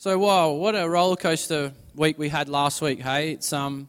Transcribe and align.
So, 0.00 0.16
wow, 0.16 0.52
what 0.52 0.76
a 0.76 0.88
roller 0.88 1.16
coaster 1.16 1.72
week 1.96 2.20
we 2.20 2.28
had 2.28 2.48
last 2.48 2.80
week, 2.80 3.00
hey? 3.00 3.32
It's, 3.32 3.52
um, 3.52 3.88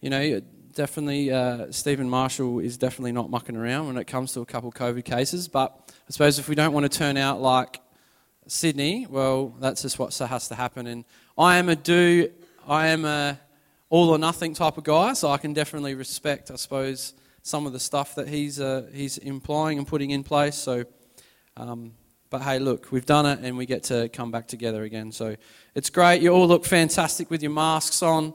you 0.00 0.10
know, 0.10 0.40
definitely, 0.76 1.32
uh, 1.32 1.72
Steven 1.72 2.08
Marshall 2.08 2.60
is 2.60 2.76
definitely 2.76 3.10
not 3.10 3.28
mucking 3.28 3.56
around 3.56 3.88
when 3.88 3.96
it 3.96 4.06
comes 4.06 4.32
to 4.34 4.42
a 4.42 4.46
couple 4.46 4.70
COVID 4.70 5.04
cases. 5.04 5.48
But 5.48 5.76
I 6.08 6.12
suppose 6.12 6.38
if 6.38 6.48
we 6.48 6.54
don't 6.54 6.72
want 6.72 6.84
to 6.84 6.98
turn 6.98 7.16
out 7.16 7.40
like 7.40 7.80
Sydney, 8.46 9.08
well, 9.10 9.52
that's 9.58 9.82
just 9.82 9.98
what 9.98 10.16
has 10.16 10.46
to 10.50 10.54
happen. 10.54 10.86
And 10.86 11.04
I 11.36 11.56
am 11.56 11.68
a 11.68 11.74
do, 11.74 12.30
I 12.68 12.86
am 12.86 13.04
a 13.04 13.40
all 13.90 14.10
or 14.10 14.18
nothing 14.18 14.54
type 14.54 14.78
of 14.78 14.84
guy, 14.84 15.14
so 15.14 15.30
I 15.30 15.38
can 15.38 15.52
definitely 15.52 15.96
respect, 15.96 16.52
I 16.52 16.54
suppose, 16.54 17.14
some 17.42 17.66
of 17.66 17.72
the 17.72 17.80
stuff 17.80 18.14
that 18.14 18.28
he's, 18.28 18.60
uh, 18.60 18.86
he's 18.94 19.18
implying 19.18 19.78
and 19.78 19.86
putting 19.86 20.10
in 20.10 20.22
place. 20.22 20.54
So, 20.54 20.84
um, 21.56 21.94
but 22.30 22.42
hey, 22.42 22.58
look, 22.58 22.92
we've 22.92 23.06
done 23.06 23.26
it 23.26 23.40
and 23.42 23.56
we 23.56 23.66
get 23.66 23.84
to 23.84 24.08
come 24.10 24.30
back 24.30 24.46
together 24.46 24.82
again. 24.82 25.12
So 25.12 25.36
it's 25.74 25.90
great. 25.90 26.20
You 26.20 26.30
all 26.30 26.46
look 26.46 26.64
fantastic 26.64 27.30
with 27.30 27.42
your 27.42 27.52
masks 27.52 28.02
on. 28.02 28.34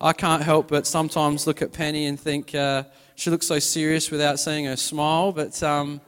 I 0.00 0.12
can't 0.12 0.42
help 0.42 0.68
but 0.68 0.86
sometimes 0.86 1.46
look 1.46 1.60
at 1.60 1.72
Penny 1.72 2.06
and 2.06 2.18
think 2.18 2.54
uh, 2.54 2.84
she 3.16 3.30
looks 3.30 3.46
so 3.46 3.58
serious 3.58 4.10
without 4.10 4.38
seeing 4.38 4.66
her 4.66 4.76
smile. 4.76 5.32
But 5.32 5.60
um, 5.62 6.00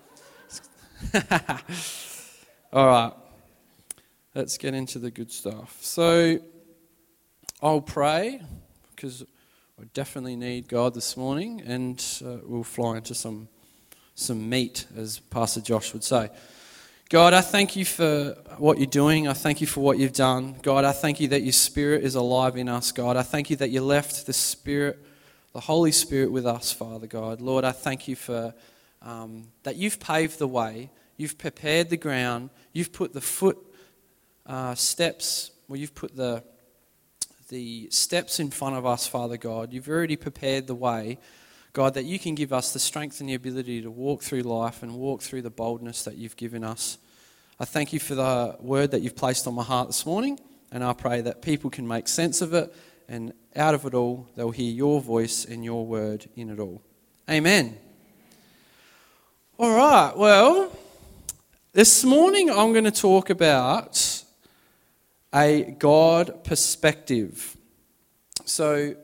all 2.73 2.87
right, 2.87 3.13
let's 4.35 4.57
get 4.57 4.75
into 4.75 5.01
the 5.01 5.11
good 5.11 5.33
stuff. 5.33 5.79
So 5.81 6.39
I'll 7.61 7.81
pray 7.81 8.41
because 8.95 9.23
I 9.81 9.85
definitely 9.95 10.37
need 10.37 10.69
God 10.69 10.95
this 10.95 11.17
morning, 11.17 11.63
and 11.67 12.05
uh, 12.25 12.37
we'll 12.45 12.63
fly 12.63 12.99
into 12.99 13.15
some 13.15 13.49
some 14.15 14.49
meat, 14.49 14.87
as 14.97 15.19
Pastor 15.19 15.63
Josh 15.63 15.93
would 15.95 16.05
say. 16.05 16.29
God, 17.11 17.35
I 17.35 17.41
thank 17.41 17.75
you 17.75 17.85
for 17.85 18.37
what 18.57 18.79
you're 18.79 18.87
doing. 18.87 19.27
I 19.27 19.33
thank 19.33 19.61
you 19.61 19.67
for 19.67 19.81
what 19.81 19.99
you've 19.99 20.13
done. 20.13 20.55
God, 20.63 20.85
I 20.85 20.93
thank 20.93 21.19
you 21.19 21.27
that 21.29 21.43
your 21.43 21.53
Spirit 21.53 22.05
is 22.05 22.15
alive 22.15 22.57
in 22.57 22.69
us, 22.69 22.93
God. 22.93 23.17
I 23.17 23.23
thank 23.23 23.51
you 23.51 23.57
that 23.57 23.71
you 23.71 23.83
left 23.83 24.27
the 24.27 24.33
Spirit, 24.33 24.97
the 25.53 25.59
Holy 25.59 25.91
Spirit 25.91 26.31
with 26.31 26.47
us, 26.47 26.71
Father 26.71 27.09
God. 27.09 27.41
Lord, 27.41 27.65
I 27.65 27.73
thank 27.73 28.07
you 28.07 28.15
for 28.15 28.55
um, 29.03 29.49
that 29.65 29.75
you've 29.75 29.99
paved 29.99 30.39
the 30.39 30.47
way, 30.47 30.89
you've 31.17 31.37
prepared 31.37 31.91
the 31.91 31.97
ground, 31.97 32.49
you've 32.73 32.93
put 32.93 33.13
the 33.13 33.21
foot 33.21 33.59
uh, 34.47 34.77
steps, 34.77 35.51
well, 35.67 35.81
you've 35.81 35.97
put 35.97 36.15
the, 36.15 36.45
the 37.49 37.91
steps 37.91 38.39
in 38.39 38.51
front 38.51 38.77
of 38.77 38.87
us, 38.87 39.09
Father 39.09 39.37
God. 39.37 39.73
You've 39.73 39.89
already 39.89 40.15
prepared 40.15 40.69
the 40.69 40.77
way. 40.77 41.19
God, 41.73 41.95
that 41.95 42.05
you 42.05 42.19
can 42.19 42.35
give 42.35 42.53
us 42.53 42.73
the 42.73 42.79
strength 42.79 43.21
and 43.21 43.29
the 43.29 43.35
ability 43.35 43.83
to 43.83 43.91
walk 43.91 44.23
through 44.23 44.43
life 44.43 44.83
and 44.83 44.97
walk 44.97 45.23
through 45.23 45.43
the 45.43 45.51
boldness 45.51 46.03
that 46.05 46.17
you've 46.17 46.37
given 46.37 46.65
us. 46.65 46.99
I 47.61 47.65
thank 47.65 47.93
you 47.93 48.01
for 48.01 48.15
the 48.15 48.57
word 48.59 48.91
that 48.91 49.03
you've 49.03 49.15
placed 49.15 49.47
on 49.47 49.55
my 49.55 49.63
heart 49.63 49.89
this 49.89 50.05
morning, 50.05 50.41
and 50.73 50.83
I 50.83 50.93
pray 50.95 51.21
that 51.21 51.43
people 51.43 51.71
can 51.71 51.87
make 51.87 52.09
sense 52.09 52.41
of 52.41 52.55
it, 52.55 52.75
and 53.09 53.33
out 53.55 53.75
of 53.75 53.85
it 53.85 53.95
all, 53.95 54.27
they'll 54.35 54.51
hear 54.51 54.73
your 54.73 55.01
voice 55.01 55.45
and 55.45 55.65
your 55.65 55.87
word 55.87 56.29
in 56.35 56.51
it 56.51 56.59
all. 56.59 56.83
Amen. 57.29 57.77
All 59.59 59.77
right, 59.77 60.17
well, 60.17 60.77
this 61.73 62.03
morning 62.03 62.51
I'm 62.51 62.73
going 62.73 62.85
to 62.85 62.91
talk 62.91 63.31
about 63.31 64.25
a 65.33 65.77
God 65.79 66.43
perspective. 66.43 67.57
So, 68.45 68.97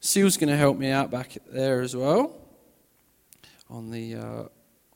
Seal's 0.00 0.36
going 0.36 0.48
to 0.48 0.56
help 0.56 0.78
me 0.78 0.90
out 0.90 1.10
back 1.10 1.36
there 1.50 1.80
as 1.80 1.96
well 1.96 2.36
on 3.68 3.90
the, 3.90 4.14
uh, 4.14 4.42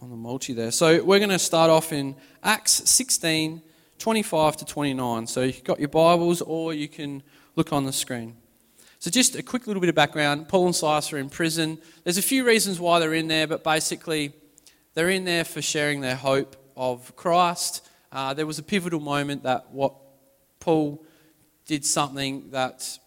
on 0.00 0.10
the 0.10 0.16
multi 0.16 0.52
there. 0.52 0.70
So 0.70 1.02
we're 1.02 1.18
going 1.18 1.30
to 1.30 1.38
start 1.38 1.70
off 1.70 1.92
in 1.92 2.14
Acts 2.42 2.88
16, 2.88 3.62
25 3.98 4.56
to 4.58 4.64
29. 4.64 5.26
So 5.26 5.42
you've 5.42 5.64
got 5.64 5.80
your 5.80 5.88
Bibles 5.88 6.40
or 6.40 6.72
you 6.72 6.86
can 6.86 7.22
look 7.56 7.72
on 7.72 7.84
the 7.84 7.92
screen. 7.92 8.36
So 9.00 9.10
just 9.10 9.34
a 9.34 9.42
quick 9.42 9.66
little 9.66 9.80
bit 9.80 9.88
of 9.88 9.96
background. 9.96 10.48
Paul 10.48 10.66
and 10.66 10.76
Silas 10.76 11.12
are 11.12 11.18
in 11.18 11.28
prison. 11.28 11.78
There's 12.04 12.18
a 12.18 12.22
few 12.22 12.46
reasons 12.46 12.78
why 12.78 13.00
they're 13.00 13.14
in 13.14 13.26
there, 13.26 13.48
but 13.48 13.64
basically 13.64 14.32
they're 14.94 15.10
in 15.10 15.24
there 15.24 15.44
for 15.44 15.60
sharing 15.60 16.00
their 16.00 16.14
hope 16.14 16.54
of 16.76 17.16
Christ. 17.16 17.84
Uh, 18.12 18.34
there 18.34 18.46
was 18.46 18.60
a 18.60 18.62
pivotal 18.62 19.00
moment 19.00 19.42
that 19.42 19.72
what 19.72 19.94
Paul 20.60 21.04
did 21.66 21.84
something 21.84 22.50
that 22.50 22.98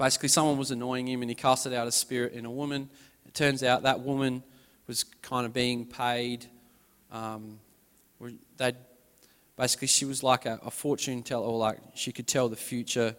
basically 0.00 0.30
someone 0.30 0.56
was 0.56 0.70
annoying 0.70 1.06
him 1.06 1.20
and 1.20 1.30
he 1.30 1.34
casted 1.34 1.74
out 1.74 1.86
a 1.86 1.92
spirit 1.92 2.32
in 2.32 2.46
a 2.46 2.50
woman. 2.50 2.88
It 3.26 3.34
turns 3.34 3.62
out 3.62 3.82
that 3.82 4.00
woman 4.00 4.42
was 4.86 5.04
kind 5.04 5.44
of 5.44 5.52
being 5.52 5.84
paid. 5.84 6.46
Um, 7.12 7.60
they 8.56 8.72
basically 9.58 9.88
she 9.88 10.06
was 10.06 10.22
like 10.22 10.46
a, 10.46 10.58
a 10.64 10.70
fortune 10.70 11.22
teller, 11.22 11.46
or 11.46 11.58
like 11.58 11.78
she 11.94 12.12
could 12.12 12.26
tell 12.26 12.48
the 12.48 12.56
future, 12.56 13.14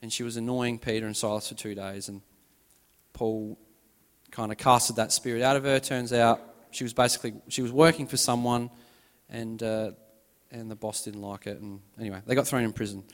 and 0.00 0.10
she 0.10 0.22
was 0.22 0.38
annoying 0.38 0.78
Peter 0.78 1.06
and 1.06 1.14
Silas 1.14 1.48
for 1.48 1.54
two 1.54 1.74
days. 1.74 2.08
And 2.08 2.22
Paul 3.12 3.58
kind 4.30 4.50
of 4.50 4.56
casted 4.56 4.96
that 4.96 5.12
spirit 5.12 5.42
out 5.42 5.56
of 5.56 5.64
her. 5.64 5.78
Turns 5.80 6.14
out 6.14 6.40
she 6.70 6.82
was 6.82 6.94
basically 6.94 7.34
she 7.48 7.60
was 7.60 7.72
working 7.72 8.06
for 8.06 8.16
someone, 8.16 8.70
and 9.28 9.62
uh, 9.62 9.90
and 10.50 10.70
the 10.70 10.76
boss 10.76 11.04
didn't 11.04 11.20
like 11.20 11.46
it. 11.46 11.60
And 11.60 11.80
anyway, 12.00 12.22
they 12.26 12.34
got 12.34 12.46
thrown 12.46 12.64
in 12.64 12.72
prison. 12.72 13.04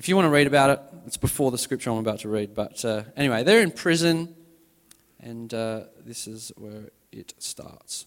If 0.00 0.08
you 0.08 0.16
want 0.16 0.24
to 0.24 0.30
read 0.30 0.46
about 0.46 0.70
it, 0.70 0.80
it's 1.06 1.18
before 1.18 1.50
the 1.50 1.58
scripture 1.58 1.90
I'm 1.90 1.98
about 1.98 2.20
to 2.20 2.30
read. 2.30 2.54
But 2.54 2.82
uh, 2.86 3.02
anyway, 3.18 3.44
they're 3.44 3.60
in 3.60 3.70
prison, 3.70 4.34
and 5.20 5.52
uh, 5.52 5.82
this 6.06 6.26
is 6.26 6.50
where 6.56 6.88
it 7.12 7.34
starts. 7.36 8.06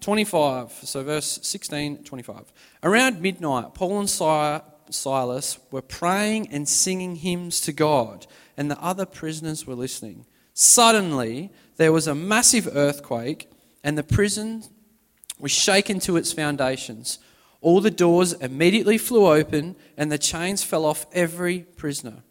25, 0.00 0.72
so 0.72 1.04
verse 1.04 1.38
16, 1.42 1.98
25. 2.02 2.52
Around 2.82 3.22
midnight, 3.22 3.74
Paul 3.74 4.00
and 4.00 4.10
Silas 4.10 5.58
were 5.70 5.82
praying 5.82 6.48
and 6.48 6.68
singing 6.68 7.14
hymns 7.14 7.60
to 7.60 7.72
God, 7.72 8.26
and 8.56 8.68
the 8.68 8.80
other 8.80 9.06
prisoners 9.06 9.68
were 9.68 9.76
listening. 9.76 10.26
Suddenly, 10.52 11.52
there 11.76 11.92
was 11.92 12.08
a 12.08 12.14
massive 12.16 12.68
earthquake, 12.74 13.48
and 13.84 13.96
the 13.96 14.02
prison 14.02 14.64
was 15.38 15.52
shaken 15.52 16.00
to 16.00 16.16
its 16.16 16.32
foundations. 16.32 17.20
All 17.60 17.80
the 17.80 17.90
doors 17.90 18.32
immediately 18.34 18.96
flew 18.98 19.26
open, 19.26 19.76
and 19.96 20.10
the 20.10 20.18
chains 20.18 20.62
fell 20.62 20.86
off 20.86 21.06
every 21.12 21.60
prisoner. 21.76 22.22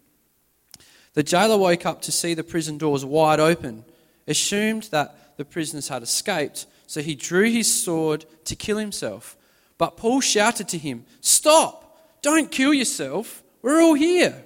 The 1.13 1.23
jailer 1.23 1.57
woke 1.57 1.85
up 1.85 2.01
to 2.03 2.11
see 2.11 2.33
the 2.33 2.43
prison 2.43 2.77
doors 2.77 3.05
wide 3.05 3.39
open, 3.39 3.85
assumed 4.27 4.83
that 4.91 5.37
the 5.37 5.45
prisoners 5.45 5.87
had 5.87 6.03
escaped, 6.03 6.65
so 6.87 7.01
he 7.01 7.15
drew 7.15 7.49
his 7.49 7.71
sword 7.71 8.25
to 8.45 8.55
kill 8.55 8.77
himself. 8.77 9.37
But 9.77 9.97
Paul 9.97 10.21
shouted 10.21 10.67
to 10.69 10.77
him, 10.77 11.05
Stop! 11.21 11.97
Don't 12.21 12.51
kill 12.51 12.73
yourself! 12.73 13.43
We're 13.61 13.81
all 13.81 13.93
here! 13.93 14.45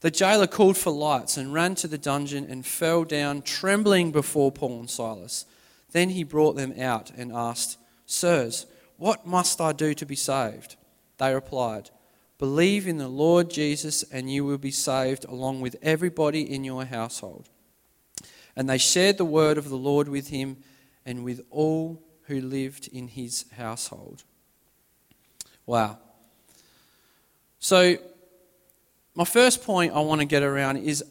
The 0.00 0.10
jailer 0.10 0.46
called 0.46 0.76
for 0.76 0.90
lights 0.90 1.36
and 1.36 1.52
ran 1.52 1.74
to 1.76 1.88
the 1.88 1.98
dungeon 1.98 2.46
and 2.48 2.64
fell 2.64 3.04
down, 3.04 3.42
trembling 3.42 4.12
before 4.12 4.52
Paul 4.52 4.80
and 4.80 4.90
Silas. 4.90 5.46
Then 5.92 6.10
he 6.10 6.24
brought 6.24 6.56
them 6.56 6.74
out 6.78 7.10
and 7.16 7.32
asked, 7.32 7.78
Sirs, 8.04 8.66
what 8.96 9.26
must 9.26 9.60
I 9.60 9.72
do 9.72 9.94
to 9.94 10.06
be 10.06 10.16
saved? 10.16 10.76
They 11.18 11.34
replied, 11.34 11.90
Believe 12.38 12.86
in 12.86 12.98
the 12.98 13.08
Lord 13.08 13.50
Jesus, 13.50 14.02
and 14.04 14.30
you 14.30 14.44
will 14.44 14.58
be 14.58 14.70
saved 14.70 15.24
along 15.24 15.62
with 15.62 15.76
everybody 15.82 16.42
in 16.42 16.64
your 16.64 16.84
household. 16.84 17.48
And 18.54 18.68
they 18.68 18.78
shared 18.78 19.18
the 19.18 19.24
word 19.24 19.58
of 19.58 19.68
the 19.68 19.76
Lord 19.76 20.08
with 20.08 20.28
him 20.28 20.58
and 21.04 21.24
with 21.24 21.40
all 21.50 22.02
who 22.22 22.40
lived 22.40 22.88
in 22.88 23.08
his 23.08 23.46
household. 23.56 24.24
Wow. 25.64 25.98
So, 27.58 27.96
my 29.14 29.24
first 29.24 29.64
point 29.64 29.94
I 29.94 30.00
want 30.00 30.20
to 30.20 30.26
get 30.26 30.42
around 30.42 30.78
is 30.78 31.02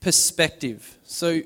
perspective. 0.00 0.98
So, 1.04 1.42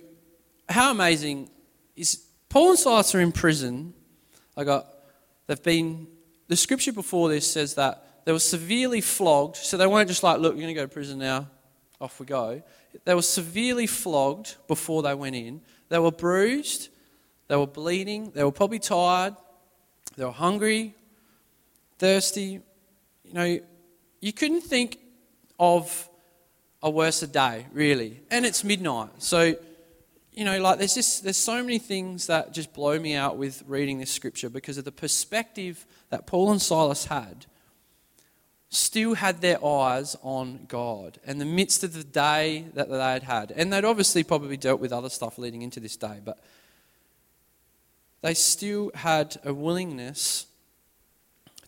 how 0.69 0.91
amazing 0.91 1.51
is 1.97 2.25
Paul 2.49 2.71
and 2.71 2.79
Silas 2.79 3.15
are 3.15 3.21
in 3.21 3.33
prison. 3.33 3.95
I 4.57 4.65
got 4.65 4.85
uh, 4.85 4.89
They've 5.47 5.63
been, 5.63 6.07
the 6.49 6.57
scripture 6.57 6.93
before 6.93 7.29
this 7.29 7.51
says 7.51 7.75
that 7.75 8.25
they 8.25 8.33
were 8.33 8.39
severely 8.39 9.01
flogged. 9.01 9.57
So 9.57 9.77
they 9.77 9.87
weren't 9.87 10.09
just 10.09 10.23
like, 10.23 10.39
look, 10.39 10.55
you're 10.55 10.63
going 10.63 10.75
to 10.75 10.81
go 10.81 10.87
to 10.87 10.93
prison 10.93 11.19
now, 11.19 11.49
off 12.01 12.19
we 12.19 12.27
go. 12.27 12.63
They 13.05 13.15
were 13.15 13.23
severely 13.23 13.87
flogged 13.87 14.57
before 14.69 15.03
they 15.03 15.15
went 15.15 15.37
in. 15.37 15.61
They 15.89 15.99
were 15.99 16.13
bruised, 16.13 16.89
they 17.49 17.57
were 17.57 17.67
bleeding, 17.67 18.31
they 18.31 18.43
were 18.43 18.53
probably 18.53 18.79
tired, 18.79 19.37
they 20.17 20.25
were 20.25 20.33
hungry, 20.33 20.95
thirsty. 21.99 22.61
You 23.25 23.33
know, 23.33 23.61
you 24.21 24.33
couldn't 24.33 24.63
think 24.63 24.99
of 25.59 26.09
a 26.83 26.91
worse 26.91 27.21
day, 27.21 27.67
really. 27.73 28.21
And 28.31 28.47
it's 28.47 28.65
midnight. 28.65 29.11
So 29.19 29.55
you 30.35 30.45
know, 30.45 30.61
like 30.61 30.79
there's 30.79 30.95
just 30.95 31.23
there's 31.23 31.37
so 31.37 31.63
many 31.63 31.79
things 31.79 32.27
that 32.27 32.53
just 32.53 32.73
blow 32.73 32.99
me 32.99 33.15
out 33.15 33.37
with 33.37 33.63
reading 33.69 33.99
this 33.99 34.11
scripture 34.11 34.51
because 34.51 34.77
of 34.77 34.85
the 34.85 34.93
perspective 34.93 35.87
that 36.11 36.27
Paul 36.27 36.51
and 36.51 36.61
Silas 36.61 37.07
had. 37.07 37.47
Still 38.69 39.15
had 39.15 39.41
their 39.41 39.65
eyes 39.65 40.17
on 40.23 40.67
God 40.67 41.19
in 41.25 41.39
the 41.39 41.45
midst 41.45 41.85
of 41.85 41.93
the 41.93 42.03
day 42.03 42.65
that 42.75 42.91
they 42.91 42.99
had 42.99 43.23
had. 43.23 43.53
And 43.53 43.73
they'd 43.73 43.85
obviously 43.85 44.25
probably 44.25 44.57
dealt 44.57 44.81
with 44.81 44.93
other 44.93 45.09
stuff 45.09 45.39
leading 45.39 45.63
into 45.63 45.79
this 45.79 45.97
day, 45.97 46.19
but 46.25 46.41
they 48.23 48.35
still 48.35 48.91
had 48.97 49.37
a 49.45 49.55
willingness 49.55 50.47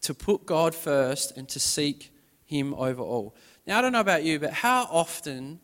to 0.00 0.14
put 0.14 0.46
God 0.46 0.74
first 0.74 1.36
and 1.36 1.48
to 1.50 1.60
seek 1.60 2.12
him 2.44 2.74
over 2.74 3.02
all. 3.02 3.36
Now, 3.68 3.78
I 3.78 3.82
don't 3.82 3.92
know 3.92 4.00
about 4.00 4.24
you, 4.24 4.40
but 4.40 4.52
how 4.52 4.88
often 4.90 5.60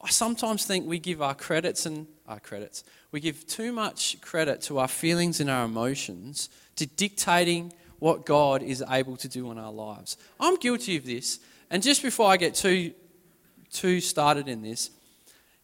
I 0.00 0.08
sometimes 0.08 0.64
think 0.64 0.86
we 0.86 0.98
give 0.98 1.20
our 1.20 1.34
credits 1.34 1.86
and 1.86 2.06
our 2.30 2.40
credits, 2.40 2.84
we 3.12 3.20
give 3.20 3.46
too 3.46 3.72
much 3.72 4.20
credit 4.20 4.62
to 4.62 4.78
our 4.78 4.88
feelings 4.88 5.40
and 5.40 5.50
our 5.50 5.64
emotions 5.64 6.48
to 6.76 6.86
dictating 6.86 7.72
what 7.98 8.24
God 8.24 8.62
is 8.62 8.82
able 8.88 9.16
to 9.18 9.28
do 9.28 9.50
in 9.50 9.58
our 9.58 9.72
lives. 9.72 10.16
I'm 10.38 10.56
guilty 10.56 10.96
of 10.96 11.04
this. 11.04 11.40
And 11.70 11.82
just 11.82 12.02
before 12.02 12.30
I 12.30 12.36
get 12.36 12.54
too, 12.54 12.92
too 13.72 14.00
started 14.00 14.48
in 14.48 14.62
this, 14.62 14.90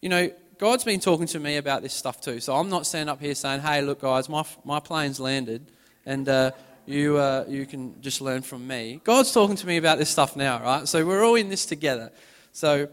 you 0.00 0.08
know, 0.08 0.30
God's 0.58 0.84
been 0.84 1.00
talking 1.00 1.26
to 1.28 1.40
me 1.40 1.56
about 1.56 1.82
this 1.82 1.92
stuff 1.92 2.20
too. 2.20 2.40
So 2.40 2.54
I'm 2.56 2.68
not 2.68 2.86
standing 2.86 3.10
up 3.10 3.20
here 3.20 3.34
saying, 3.34 3.60
hey, 3.60 3.82
look, 3.82 4.00
guys, 4.00 4.28
my, 4.28 4.44
my 4.64 4.80
plane's 4.80 5.20
landed 5.20 5.70
and 6.04 6.28
uh, 6.28 6.50
you, 6.86 7.16
uh, 7.16 7.44
you 7.48 7.66
can 7.66 8.00
just 8.00 8.20
learn 8.20 8.42
from 8.42 8.66
me. 8.66 9.00
God's 9.04 9.32
talking 9.32 9.56
to 9.56 9.66
me 9.66 9.76
about 9.76 9.98
this 9.98 10.08
stuff 10.08 10.36
now, 10.36 10.62
right? 10.62 10.88
So 10.88 11.04
we're 11.04 11.24
all 11.24 11.34
in 11.34 11.48
this 11.48 11.66
together. 11.66 12.10
So 12.52 12.88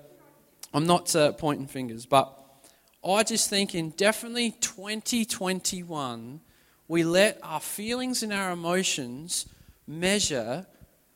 I'm 0.73 0.85
not 0.85 1.15
uh, 1.15 1.31
pointing 1.33 1.67
fingers, 1.67 2.05
but 2.05 2.42
I 3.05 3.23
just 3.23 3.49
think 3.49 3.75
in 3.75 3.89
definitely 3.91 4.51
2021, 4.51 6.39
we 6.87 7.03
let 7.03 7.39
our 7.43 7.59
feelings 7.59 8.23
and 8.23 8.31
our 8.31 8.51
emotions 8.51 9.45
measure 9.85 10.65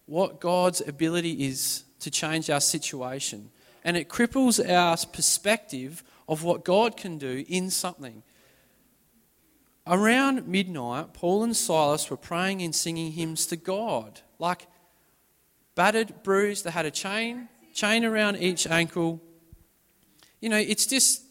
what 0.06 0.40
God's 0.40 0.82
ability 0.82 1.46
is 1.48 1.84
to 2.00 2.12
change 2.12 2.50
our 2.50 2.60
situation. 2.60 3.50
And 3.84 3.96
it 3.96 4.10
cripples 4.10 4.60
our 4.70 4.98
perspective 5.12 6.04
of 6.28 6.44
what 6.44 6.66
God 6.66 6.98
can 6.98 7.18
do 7.18 7.46
in 7.48 7.70
something. 7.70 8.24
Around 9.86 10.48
midnight, 10.48 11.14
Paul 11.14 11.44
and 11.44 11.56
Silas 11.56 12.10
were 12.10 12.18
praying 12.18 12.62
and 12.62 12.76
singing 12.76 13.14
hymns 13.14 13.46
to 13.48 13.56
God. 13.56 14.20
Like 14.40 14.68
battered, 15.76 16.24
bruised, 16.24 16.66
they 16.66 16.72
had 16.72 16.86
a 16.86 16.92
chain, 16.92 17.48
chain 17.74 18.04
around 18.04 18.38
each 18.38 18.68
ankle. 18.68 19.22
You 20.42 20.50
know, 20.50 20.58
it's 20.58 20.86
just, 20.86 21.24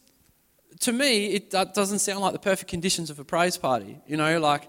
to 0.81 0.93
me, 0.93 1.27
it 1.29 1.51
doesn't 1.51 2.01
sound 2.01 2.21
like 2.21 2.33
the 2.33 2.39
perfect 2.39 2.71
conditions 2.71 3.11
of 3.11 3.19
a 3.19 3.25
praise 3.25 3.57
party. 3.57 3.99
You 4.07 4.17
know, 4.17 4.39
like 4.41 4.69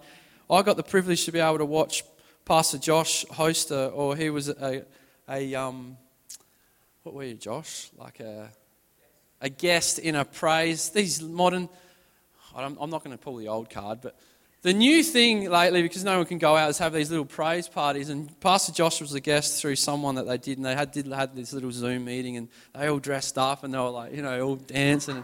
I 0.50 0.62
got 0.62 0.78
the 0.78 0.84
privilege 0.84 1.26
to 1.26 1.32
be 1.32 1.40
able 1.40 1.58
to 1.58 1.66
watch 1.66 2.04
Pastor 2.46 2.78
Josh 2.78 3.26
host, 3.26 3.72
or 3.72 4.16
he 4.16 4.30
was 4.30 4.50
a, 4.50 4.86
a 5.30 5.56
um, 5.56 5.98
what 7.04 7.14
were 7.14 7.24
you, 7.24 7.36
Josh? 7.36 7.90
Like 7.98 8.20
a, 8.20 8.50
a 9.42 9.50
guest 9.50 10.00
in 10.00 10.16
a 10.16 10.26
praise. 10.26 10.90
These 10.90 11.22
modern, 11.22 11.70
I'm 12.56 12.90
not 12.90 13.04
going 13.04 13.18
to 13.18 13.22
pull 13.22 13.36
the 13.38 13.48
old 13.50 13.70
card, 13.70 14.00
but 14.02 14.18
the 14.62 14.74
new 14.74 15.04
thing 15.04 15.50
lately, 15.50 15.82
because 15.82 16.04
no 16.04 16.18
one 16.18 16.26
can 16.26 16.40
go 16.40 16.58
out, 16.58 16.70
is 16.70 16.78
have 16.80 16.92
these 16.92 17.10
little 17.10 17.26
praise 17.26 17.68
parties. 17.68 18.10
And 18.10 18.38
Pastor 18.40 18.74
Josh 18.74 19.00
was 19.00 19.14
a 19.14 19.20
guest 19.20 19.62
through 19.62 19.76
someone 19.76 20.16
that 20.16 20.28
they 20.28 20.38
did, 20.38 20.58
and 20.58 20.66
they 20.66 20.76
had, 20.76 20.92
did, 20.92 21.08
had 21.08 21.36
this 21.36 21.54
little 21.54 21.72
Zoom 21.72 22.06
meeting, 22.06 22.38
and 22.38 22.50
they 22.74 22.88
all 22.88 23.00
dressed 23.00 23.38
up, 23.38 23.64
and 23.64 23.74
they 23.74 23.78
were 23.78 23.90
like, 23.90 24.14
you 24.14 24.22
know, 24.22 24.42
all 24.42 24.56
dancing. 24.56 25.24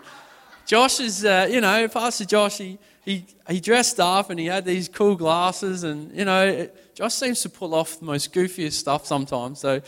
Josh 0.66 1.00
is, 1.00 1.26
uh, 1.26 1.48
you 1.50 1.62
know, 1.62 1.88
Pastor 1.88 2.26
Josh, 2.26 2.58
he, 2.58 2.78
he, 3.04 3.26
he 3.50 3.60
dressed 3.60 4.00
up 4.00 4.30
and 4.30 4.40
he 4.40 4.46
had 4.46 4.64
these 4.64 4.88
cool 4.88 5.16
glasses, 5.16 5.84
and, 5.84 6.16
you 6.16 6.26
know, 6.26 6.46
it, 6.46 6.96
Josh 6.96 7.16
seems 7.16 7.42
to 7.42 7.50
pull 7.50 7.74
off 7.76 8.00
the 8.00 8.06
most 8.06 8.34
goofiest 8.34 8.74
stuff 8.74 9.06
sometimes. 9.06 9.60
So, 9.60 9.82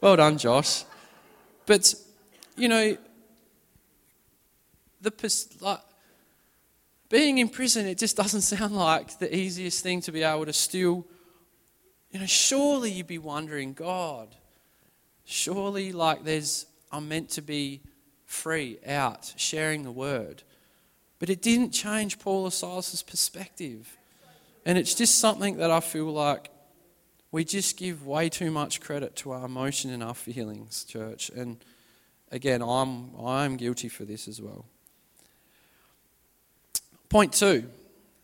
well 0.00 0.16
done, 0.16 0.38
Josh. 0.38 0.84
But, 1.66 1.94
you 2.56 2.68
know, 2.68 2.96
the 5.00 5.56
like, 5.60 5.80
being 7.08 7.38
in 7.38 7.48
prison, 7.48 7.86
it 7.86 7.98
just 7.98 8.16
doesn't 8.16 8.40
sound 8.56 8.76
like 8.76 9.18
the 9.18 9.34
easiest 9.34 9.82
thing 9.82 10.00
to 10.02 10.12
be 10.12 10.22
able 10.22 10.46
to 10.46 10.52
still, 10.52 11.06
you 12.10 12.20
know, 12.20 12.26
surely 12.26 12.92
you'd 12.92 13.06
be 13.06 13.18
wondering, 13.18 13.72
God, 13.72 14.34
surely 15.24 15.92
like 15.92 16.24
there's, 16.24 16.66
I'm 16.92 17.08
meant 17.08 17.30
to 17.30 17.42
be 17.42 17.80
free, 18.34 18.78
out, 18.86 19.32
sharing 19.36 19.84
the 19.84 19.92
word. 19.92 20.42
But 21.18 21.30
it 21.30 21.40
didn't 21.40 21.70
change 21.70 22.18
Paul 22.18 22.44
or 22.44 22.50
Silas's 22.50 23.02
perspective. 23.02 23.96
And 24.66 24.76
it's 24.76 24.94
just 24.94 25.18
something 25.18 25.56
that 25.58 25.70
I 25.70 25.80
feel 25.80 26.12
like 26.12 26.50
we 27.30 27.44
just 27.44 27.76
give 27.76 28.06
way 28.06 28.28
too 28.28 28.50
much 28.50 28.80
credit 28.80 29.16
to 29.16 29.32
our 29.32 29.46
emotion 29.46 29.90
and 29.90 30.02
our 30.02 30.14
feelings, 30.14 30.84
church. 30.84 31.30
And 31.30 31.56
again, 32.30 32.62
I'm, 32.62 33.14
I'm 33.16 33.56
guilty 33.56 33.88
for 33.88 34.04
this 34.04 34.28
as 34.28 34.40
well. 34.40 34.64
Point 37.08 37.32
two, 37.32 37.64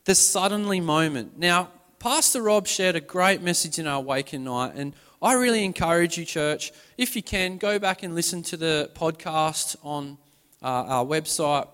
the 0.04 0.14
suddenly 0.14 0.80
moment. 0.80 1.38
Now, 1.38 1.70
Pastor 1.98 2.42
Rob 2.42 2.66
shared 2.66 2.96
a 2.96 3.00
great 3.00 3.42
message 3.42 3.78
in 3.78 3.86
our 3.86 3.98
Awaken 3.98 4.44
night, 4.44 4.72
and 4.74 4.94
I 5.22 5.34
really 5.34 5.66
encourage 5.66 6.16
you, 6.16 6.24
church, 6.24 6.72
if 6.96 7.14
you 7.14 7.22
can, 7.22 7.58
go 7.58 7.78
back 7.78 8.02
and 8.02 8.14
listen 8.14 8.42
to 8.44 8.56
the 8.56 8.90
podcast 8.94 9.76
on 9.82 10.16
uh, 10.62 10.66
our 10.66 11.04
website. 11.04 11.68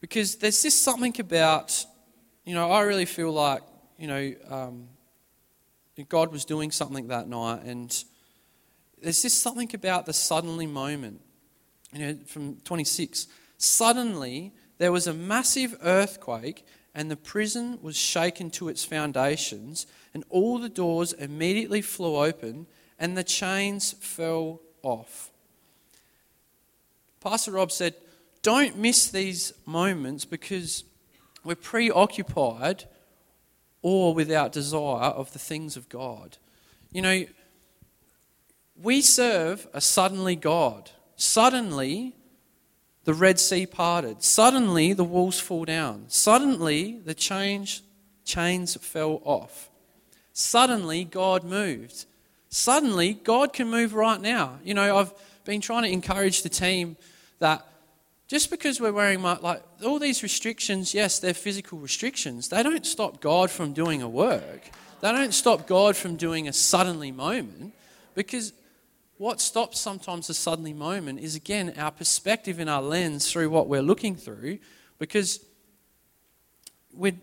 Because 0.00 0.34
there's 0.34 0.60
just 0.60 0.82
something 0.82 1.14
about, 1.20 1.86
you 2.44 2.52
know, 2.52 2.68
I 2.72 2.82
really 2.82 3.04
feel 3.04 3.32
like, 3.32 3.62
you 3.96 4.08
know, 4.08 4.34
um, 4.50 4.88
God 6.08 6.32
was 6.32 6.44
doing 6.44 6.72
something 6.72 7.06
that 7.08 7.28
night, 7.28 7.62
and 7.62 8.04
there's 9.00 9.22
just 9.22 9.40
something 9.40 9.70
about 9.72 10.04
the 10.04 10.12
suddenly 10.12 10.66
moment. 10.66 11.20
You 11.92 11.98
know, 12.00 12.18
from 12.26 12.56
26. 12.64 13.28
Suddenly, 13.56 14.52
there 14.78 14.90
was 14.90 15.06
a 15.06 15.14
massive 15.14 15.76
earthquake, 15.80 16.66
and 16.94 17.10
the 17.10 17.16
prison 17.16 17.78
was 17.82 17.96
shaken 17.96 18.50
to 18.50 18.68
its 18.68 18.84
foundations, 18.84 19.86
and 20.12 20.24
all 20.28 20.58
the 20.58 20.68
doors 20.68 21.12
immediately 21.12 21.82
flew 21.82 22.16
open, 22.16 22.66
and 22.98 23.16
the 23.16 23.24
chains 23.24 23.92
fell 24.00 24.60
off. 24.82 25.30
Pastor 27.20 27.52
Rob 27.52 27.72
said, 27.72 27.94
Don't 28.42 28.76
miss 28.76 29.08
these 29.08 29.52
moments 29.66 30.24
because 30.24 30.84
we're 31.42 31.56
preoccupied 31.56 32.84
or 33.82 34.14
without 34.14 34.52
desire 34.52 35.10
of 35.10 35.32
the 35.32 35.38
things 35.38 35.76
of 35.76 35.88
God. 35.88 36.38
You 36.92 37.02
know, 37.02 37.24
we 38.80 39.00
serve 39.00 39.66
a 39.72 39.80
suddenly 39.80 40.36
God. 40.36 40.90
Suddenly, 41.16 42.14
the 43.04 43.14
Red 43.14 43.38
Sea 43.38 43.66
parted. 43.66 44.22
Suddenly, 44.22 44.92
the 44.92 45.04
walls 45.04 45.38
fall 45.38 45.64
down. 45.64 46.04
Suddenly, 46.08 47.00
the 47.04 47.14
change, 47.14 47.82
chains 48.24 48.76
fell 48.76 49.20
off. 49.24 49.70
Suddenly, 50.32 51.04
God 51.04 51.44
moved. 51.44 52.06
Suddenly, 52.48 53.14
God 53.14 53.52
can 53.52 53.68
move 53.68 53.94
right 53.94 54.20
now. 54.20 54.58
You 54.64 54.74
know, 54.74 54.96
I've 54.96 55.12
been 55.44 55.60
trying 55.60 55.82
to 55.84 55.90
encourage 55.90 56.42
the 56.42 56.48
team 56.48 56.96
that 57.38 57.66
just 58.26 58.50
because 58.50 58.80
we're 58.80 58.92
wearing 58.92 59.22
like 59.22 59.62
all 59.84 59.98
these 59.98 60.22
restrictions, 60.22 60.94
yes, 60.94 61.18
they're 61.18 61.34
physical 61.34 61.78
restrictions. 61.78 62.48
They 62.48 62.62
don't 62.62 62.86
stop 62.86 63.20
God 63.20 63.50
from 63.50 63.72
doing 63.72 64.02
a 64.02 64.08
work. 64.08 64.70
They 65.00 65.12
don't 65.12 65.34
stop 65.34 65.66
God 65.66 65.96
from 65.96 66.16
doing 66.16 66.48
a 66.48 66.52
suddenly 66.52 67.12
moment 67.12 67.74
because 68.14 68.52
what 69.16 69.40
stops 69.40 69.78
sometimes 69.78 70.28
a 70.28 70.34
suddenly 70.34 70.72
moment 70.72 71.20
is 71.20 71.36
again 71.36 71.72
our 71.78 71.90
perspective 71.90 72.58
and 72.58 72.68
our 72.68 72.82
lens 72.82 73.30
through 73.30 73.48
what 73.48 73.68
we're 73.68 73.82
looking 73.82 74.16
through 74.16 74.58
because 74.98 75.44
we're, 76.92 77.16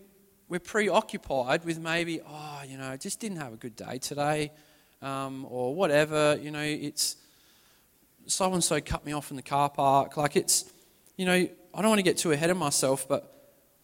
we're 0.48 0.60
preoccupied 0.60 1.64
with 1.64 1.78
maybe, 1.78 2.20
oh, 2.26 2.60
you 2.66 2.78
know, 2.78 2.96
just 2.96 3.20
didn't 3.20 3.38
have 3.38 3.52
a 3.52 3.56
good 3.56 3.76
day 3.76 3.98
today 3.98 4.52
um, 5.02 5.46
or 5.50 5.74
whatever, 5.74 6.38
you 6.40 6.50
know, 6.50 6.62
it's 6.62 7.16
so 8.26 8.52
and 8.52 8.62
so 8.62 8.80
cut 8.80 9.04
me 9.04 9.12
off 9.12 9.30
in 9.30 9.36
the 9.36 9.42
car 9.42 9.68
park. 9.68 10.16
Like 10.16 10.36
it's, 10.36 10.70
you 11.16 11.26
know, 11.26 11.32
I 11.32 11.80
don't 11.80 11.88
want 11.88 11.98
to 11.98 12.04
get 12.04 12.18
too 12.18 12.32
ahead 12.32 12.50
of 12.50 12.56
myself, 12.56 13.06
but 13.08 13.28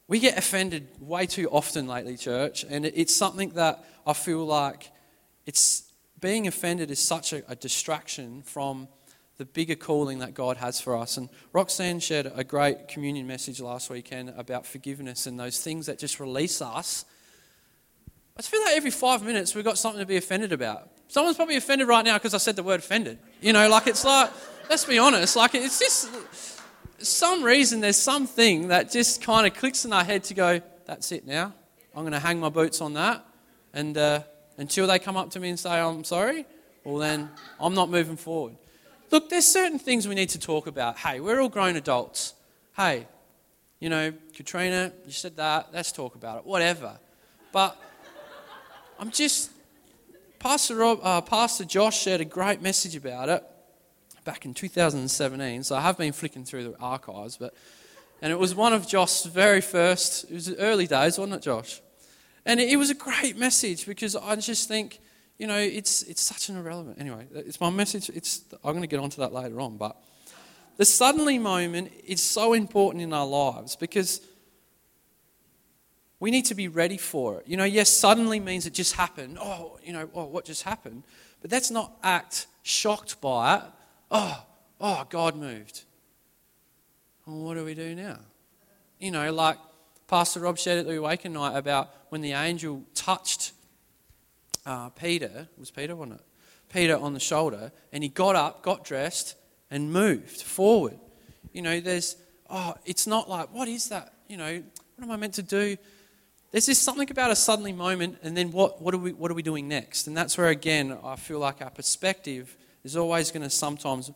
we 0.06 0.18
get 0.18 0.38
offended 0.38 0.88
way 1.00 1.26
too 1.26 1.48
often 1.50 1.86
lately, 1.86 2.16
church, 2.16 2.64
and 2.68 2.86
it's 2.86 3.14
something 3.14 3.50
that 3.50 3.84
I 4.06 4.14
feel 4.14 4.44
like 4.46 4.90
it's 5.44 5.87
being 6.20 6.46
offended 6.46 6.90
is 6.90 6.98
such 6.98 7.32
a, 7.32 7.42
a 7.50 7.54
distraction 7.54 8.42
from 8.42 8.88
the 9.36 9.44
bigger 9.44 9.76
calling 9.76 10.18
that 10.18 10.34
God 10.34 10.56
has 10.56 10.80
for 10.80 10.96
us. 10.96 11.16
And 11.16 11.28
Roxanne 11.52 12.00
shared 12.00 12.30
a 12.34 12.42
great 12.42 12.88
communion 12.88 13.26
message 13.26 13.60
last 13.60 13.88
weekend 13.88 14.30
about 14.36 14.66
forgiveness 14.66 15.26
and 15.26 15.38
those 15.38 15.60
things 15.60 15.86
that 15.86 15.98
just 15.98 16.18
release 16.18 16.60
us. 16.60 17.04
I 18.36 18.42
feel 18.42 18.60
like 18.62 18.76
every 18.76 18.90
five 18.90 19.22
minutes 19.22 19.54
we've 19.54 19.64
got 19.64 19.78
something 19.78 20.00
to 20.00 20.06
be 20.06 20.16
offended 20.16 20.52
about. 20.52 20.90
Someone's 21.08 21.36
probably 21.36 21.56
offended 21.56 21.88
right 21.88 22.04
now 22.04 22.18
because 22.18 22.34
I 22.34 22.38
said 22.38 22.56
the 22.56 22.62
word 22.62 22.80
offended. 22.80 23.18
You 23.40 23.52
know, 23.52 23.68
like 23.68 23.86
it's 23.86 24.04
like, 24.04 24.30
let's 24.68 24.84
be 24.84 24.98
honest, 24.98 25.36
like 25.36 25.54
it's 25.54 25.78
just 25.78 26.10
some 26.98 27.42
reason 27.44 27.80
there's 27.80 27.96
something 27.96 28.68
that 28.68 28.90
just 28.90 29.22
kind 29.22 29.46
of 29.46 29.54
clicks 29.54 29.84
in 29.84 29.92
our 29.92 30.04
head 30.04 30.24
to 30.24 30.34
go, 30.34 30.60
that's 30.84 31.12
it 31.12 31.26
now. 31.26 31.54
I'm 31.94 32.02
going 32.02 32.12
to 32.12 32.18
hang 32.18 32.40
my 32.40 32.48
boots 32.48 32.80
on 32.80 32.94
that. 32.94 33.24
And 33.72 33.96
uh, 33.96 34.22
until 34.58 34.86
they 34.86 34.98
come 34.98 35.16
up 35.16 35.30
to 35.30 35.40
me 35.40 35.48
and 35.48 35.58
say, 35.58 35.80
I'm 35.80 36.04
sorry, 36.04 36.44
well, 36.84 36.98
then 36.98 37.30
I'm 37.58 37.74
not 37.74 37.88
moving 37.88 38.16
forward. 38.16 38.56
Look, 39.10 39.30
there's 39.30 39.46
certain 39.46 39.78
things 39.78 40.06
we 40.06 40.14
need 40.14 40.28
to 40.30 40.38
talk 40.38 40.66
about. 40.66 40.98
Hey, 40.98 41.20
we're 41.20 41.40
all 41.40 41.48
grown 41.48 41.76
adults. 41.76 42.34
Hey, 42.76 43.06
you 43.80 43.88
know, 43.88 44.12
Katrina, 44.34 44.92
you 45.06 45.12
said 45.12 45.36
that. 45.36 45.68
Let's 45.72 45.92
talk 45.92 46.14
about 46.14 46.38
it. 46.38 46.44
Whatever. 46.44 46.98
But 47.52 47.80
I'm 48.98 49.10
just, 49.10 49.50
Pastor, 50.38 50.76
Rob, 50.76 51.00
uh, 51.02 51.20
Pastor 51.22 51.64
Josh 51.64 52.02
shared 52.02 52.20
a 52.20 52.26
great 52.26 52.60
message 52.60 52.96
about 52.96 53.28
it 53.28 53.44
back 54.24 54.44
in 54.44 54.52
2017. 54.52 55.62
So 55.62 55.76
I 55.76 55.80
have 55.80 55.96
been 55.96 56.12
flicking 56.12 56.44
through 56.44 56.64
the 56.64 56.78
archives, 56.78 57.36
but 57.36 57.54
and 58.20 58.32
it 58.32 58.38
was 58.38 58.54
one 58.54 58.72
of 58.72 58.88
Josh's 58.88 59.26
very 59.26 59.60
first. 59.60 60.24
It 60.24 60.34
was 60.34 60.54
early 60.56 60.86
days, 60.86 61.18
wasn't 61.18 61.36
it, 61.36 61.42
Josh? 61.42 61.80
And 62.48 62.58
it, 62.60 62.78
was 62.78 62.88
a 62.88 62.94
great 62.94 63.36
message 63.36 63.84
because 63.84 64.16
I 64.16 64.34
just 64.36 64.68
think, 64.68 65.00
you 65.36 65.46
know, 65.46 65.58
it's 65.58 66.02
it's 66.04 66.22
such 66.22 66.48
an 66.48 66.56
irrelevant. 66.56 66.98
Anyway, 66.98 67.26
it's 67.34 67.60
my 67.60 67.68
message. 67.68 68.08
It's 68.08 68.42
I'm 68.64 68.72
going 68.72 68.80
to 68.80 68.88
get 68.88 69.00
onto 69.00 69.20
that 69.20 69.34
later 69.34 69.60
on, 69.60 69.76
but 69.76 70.02
the 70.78 70.86
suddenly 70.86 71.38
moment 71.38 71.92
is 72.06 72.22
so 72.22 72.54
important 72.54 73.02
in 73.02 73.12
our 73.12 73.26
lives 73.26 73.76
because 73.76 74.22
we 76.20 76.30
need 76.30 76.46
to 76.46 76.54
be 76.54 76.68
ready 76.68 76.96
for 76.96 77.40
it. 77.40 77.46
You 77.46 77.58
know, 77.58 77.64
yes, 77.64 77.90
suddenly 77.90 78.40
means 78.40 78.64
it 78.64 78.72
just 78.72 78.94
happened. 78.94 79.36
Oh, 79.38 79.78
you 79.84 79.92
know, 79.92 80.08
oh, 80.14 80.24
what 80.24 80.46
just 80.46 80.62
happened? 80.62 81.02
But 81.42 81.50
that's 81.50 81.70
not 81.70 81.98
act 82.02 82.46
shocked 82.62 83.20
by 83.20 83.56
it. 83.56 83.62
Oh, 84.10 84.42
oh, 84.80 85.06
God 85.10 85.36
moved. 85.36 85.82
Well, 87.26 87.40
what 87.40 87.54
do 87.54 87.64
we 87.66 87.74
do 87.74 87.94
now? 87.94 88.20
You 88.98 89.10
know, 89.10 89.30
like 89.32 89.58
Pastor 90.06 90.40
Rob 90.40 90.56
shared 90.56 90.78
at 90.78 90.86
the 90.86 90.96
Awaken 90.96 91.34
night 91.34 91.54
about 91.54 91.90
when 92.10 92.20
the 92.20 92.32
angel 92.32 92.82
touched 92.94 93.52
uh, 94.66 94.90
Peter, 94.90 95.48
was 95.58 95.70
Peter, 95.70 95.96
wasn't 95.96 96.20
it? 96.20 96.24
Peter 96.72 96.96
on 96.96 97.14
the 97.14 97.20
shoulder, 97.20 97.72
and 97.92 98.02
he 98.02 98.08
got 98.08 98.36
up, 98.36 98.62
got 98.62 98.84
dressed, 98.84 99.34
and 99.70 99.92
moved 99.92 100.42
forward. 100.42 100.98
You 101.52 101.62
know, 101.62 101.80
there's, 101.80 102.16
oh, 102.50 102.74
it's 102.84 103.06
not 103.06 103.28
like, 103.28 103.52
what 103.52 103.68
is 103.68 103.88
that? 103.88 104.12
You 104.28 104.36
know, 104.36 104.62
what 104.96 105.04
am 105.04 105.10
I 105.10 105.16
meant 105.16 105.34
to 105.34 105.42
do? 105.42 105.76
There's 106.50 106.66
just 106.66 106.82
something 106.82 107.10
about 107.10 107.30
a 107.30 107.36
suddenly 107.36 107.72
moment, 107.72 108.18
and 108.22 108.36
then 108.36 108.52
what, 108.52 108.80
what, 108.80 108.94
are 108.94 108.98
we, 108.98 109.12
what 109.12 109.30
are 109.30 109.34
we 109.34 109.42
doing 109.42 109.68
next? 109.68 110.06
And 110.06 110.16
that's 110.16 110.36
where, 110.36 110.48
again, 110.48 110.96
I 111.04 111.16
feel 111.16 111.38
like 111.38 111.62
our 111.62 111.70
perspective 111.70 112.56
is 112.84 112.96
always 112.96 113.30
going 113.30 113.42
to 113.42 113.50
sometimes 113.50 114.10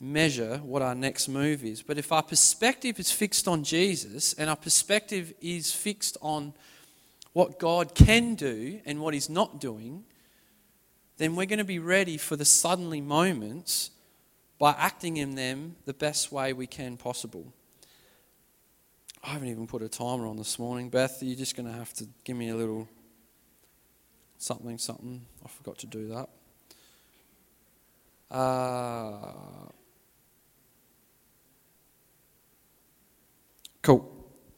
measure 0.00 0.58
what 0.58 0.80
our 0.80 0.94
next 0.94 1.28
move 1.28 1.64
is. 1.64 1.82
But 1.82 1.98
if 1.98 2.10
our 2.10 2.22
perspective 2.22 2.98
is 2.98 3.12
fixed 3.12 3.46
on 3.46 3.62
Jesus 3.62 4.32
and 4.34 4.48
our 4.48 4.56
perspective 4.56 5.34
is 5.40 5.72
fixed 5.72 6.16
on 6.22 6.54
what 7.32 7.58
God 7.58 7.94
can 7.94 8.34
do 8.34 8.80
and 8.84 9.00
what 9.00 9.14
He's 9.14 9.28
not 9.28 9.60
doing, 9.60 10.04
then 11.16 11.36
we're 11.36 11.46
going 11.46 11.58
to 11.58 11.64
be 11.64 11.78
ready 11.78 12.16
for 12.16 12.36
the 12.36 12.44
suddenly 12.44 13.00
moments 13.00 13.90
by 14.58 14.74
acting 14.78 15.16
in 15.16 15.34
them 15.34 15.76
the 15.84 15.94
best 15.94 16.32
way 16.32 16.52
we 16.52 16.66
can 16.66 16.96
possible. 16.96 17.52
I 19.22 19.30
haven't 19.30 19.48
even 19.48 19.66
put 19.66 19.82
a 19.82 19.88
timer 19.88 20.26
on 20.26 20.36
this 20.36 20.58
morning. 20.58 20.88
Beth, 20.88 21.18
you're 21.22 21.36
just 21.36 21.56
going 21.56 21.70
to 21.70 21.74
have 21.74 21.92
to 21.94 22.06
give 22.24 22.36
me 22.36 22.48
a 22.48 22.56
little 22.56 22.88
something, 24.38 24.78
something. 24.78 25.24
I 25.44 25.48
forgot 25.48 25.78
to 25.78 25.86
do 25.86 26.08
that. 26.08 26.28
Uh, 28.34 29.68
cool. 33.82 34.10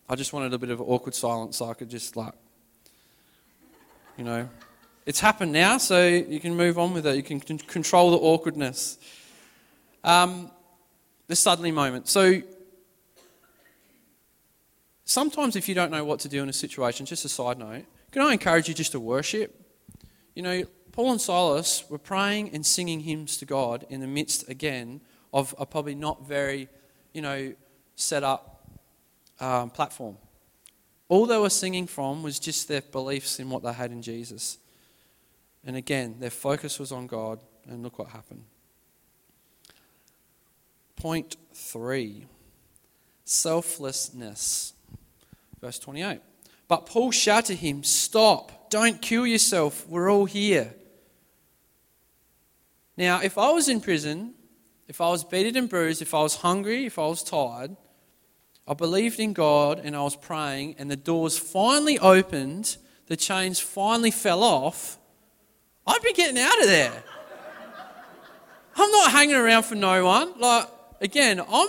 I 0.09 0.15
just 0.15 0.33
wanted 0.33 0.55
a 0.55 0.59
bit 0.59 0.71
of 0.71 0.81
awkward 0.81 1.15
silence 1.15 1.57
so 1.57 1.69
I 1.69 1.75
could 1.75 1.89
just, 1.89 2.17
like, 2.17 2.35
you 4.23 4.29
know, 4.29 4.49
it's 5.05 5.19
happened 5.19 5.51
now, 5.51 5.79
so 5.79 6.07
you 6.07 6.39
can 6.39 6.55
move 6.55 6.79
on 6.79 6.95
with 6.95 7.05
it. 7.09 7.17
You 7.17 7.25
can 7.25 7.41
control 7.41 8.13
the 8.13 8.19
awkwardness. 8.19 8.99
Um, 10.05 10.49
the 11.27 11.35
suddenly 11.35 11.73
moment. 11.73 12.07
So, 12.07 12.41
sometimes 15.05 15.57
if 15.57 15.69
you 15.69 15.75
don't 15.75 15.91
know 15.91 16.05
what 16.05 16.21
to 16.21 16.29
do 16.29 16.41
in 16.41 16.49
a 16.49 16.53
situation, 16.53 17.05
just 17.05 17.25
a 17.25 17.29
side 17.29 17.59
note, 17.59 17.85
can 18.13 18.23
I 18.23 18.33
encourage 18.33 18.69
you 18.69 18.75
just 18.75 18.93
to 18.93 19.01
worship? 19.01 19.61
You 20.37 20.43
know, 20.45 20.63
Paul 20.93 21.11
and 21.11 21.21
Silas 21.21 21.83
were 21.91 21.99
praying 21.99 22.51
and 22.51 22.65
singing 22.65 23.01
hymns 23.01 23.37
to 23.39 23.45
God 23.45 23.85
in 23.91 23.99
the 23.99 24.07
midst, 24.07 24.49
again, 24.49 25.01
of 25.35 25.53
a 25.59 25.67
probably 25.67 25.97
not 25.97 26.29
very, 26.29 26.69
you 27.13 27.23
know, 27.23 27.55
set 27.97 28.23
up 28.23 28.71
um, 29.41 29.71
platform. 29.71 30.17
All 31.13 31.27
they 31.27 31.37
were 31.37 31.51
singing 31.51 31.87
from 31.87 32.23
was 32.23 32.39
just 32.39 32.69
their 32.69 32.81
beliefs 32.81 33.39
in 33.39 33.51
what 33.51 33.63
they 33.63 33.75
had 33.75 33.93
in 33.93 34.01
Jesus. 34.01 34.57
And 35.63 35.77
again, 35.77 36.17
their 36.21 36.31
focus 36.31 36.79
was 36.79 36.91
on 36.91 37.07
God, 37.07 37.39
and 37.69 37.83
look 37.83 37.99
what 37.99 38.09
happened. 38.09 38.45
Point 40.97 41.37
three 41.53 42.25
selflessness. 43.27 44.73
Verse 45.61 45.79
28. 45.79 46.23
But 46.67 46.87
Paul 46.87 47.11
shouted 47.11 47.49
to 47.49 47.57
him, 47.57 47.85
Stop, 47.85 48.71
don't 48.71 49.03
kill 49.03 49.27
yourself, 49.27 49.87
we're 49.87 50.11
all 50.11 50.25
here. 50.25 50.75
Now, 52.97 53.21
if 53.21 53.37
I 53.37 53.51
was 53.51 53.69
in 53.69 53.83
prison, 53.83 54.33
if 54.89 55.03
I 55.03 55.11
was 55.11 55.25
beaten 55.25 55.59
and 55.59 55.69
bruised, 55.69 56.01
if 56.01 56.15
I 56.15 56.23
was 56.23 56.37
hungry, 56.37 56.87
if 56.87 56.99
I 56.99 57.07
was 57.07 57.23
tired, 57.23 57.77
I 58.73 58.75
believed 58.75 59.21
in 59.21 59.35
God 59.35 59.83
and 59.85 59.95
I 59.95 60.03
was 60.03 60.17
praying, 60.17 60.77
and 60.79 60.91
the 60.91 60.97
doors 60.97 61.39
finally 61.39 61.99
opened, 61.99 62.79
the 63.07 63.19
chains 63.19 63.61
finally 63.61 64.11
fell 64.11 64.43
off, 64.43 64.97
I'd 65.87 66.01
be 66.01 66.15
getting 66.15 66.39
out 66.39 66.59
of 66.59 66.67
there. 66.69 67.05
I'm 68.75 68.91
not 68.91 69.11
hanging 69.11 69.35
around 69.37 69.65
for 69.65 69.75
no 69.75 70.07
one. 70.07 70.41
Like, 70.41 70.69
again, 71.03 71.43
I'm 71.47 71.69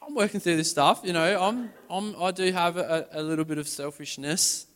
I'm 0.00 0.14
working 0.14 0.40
through 0.40 0.56
this 0.56 0.70
stuff. 0.70 1.02
You 1.04 1.12
know, 1.12 1.42
I'm, 1.42 1.70
I'm, 1.90 2.16
I 2.22 2.30
do 2.30 2.50
have 2.50 2.78
a, 2.78 3.06
a 3.12 3.22
little 3.22 3.44
bit 3.44 3.58
of 3.58 3.68
selfishness 3.68 4.66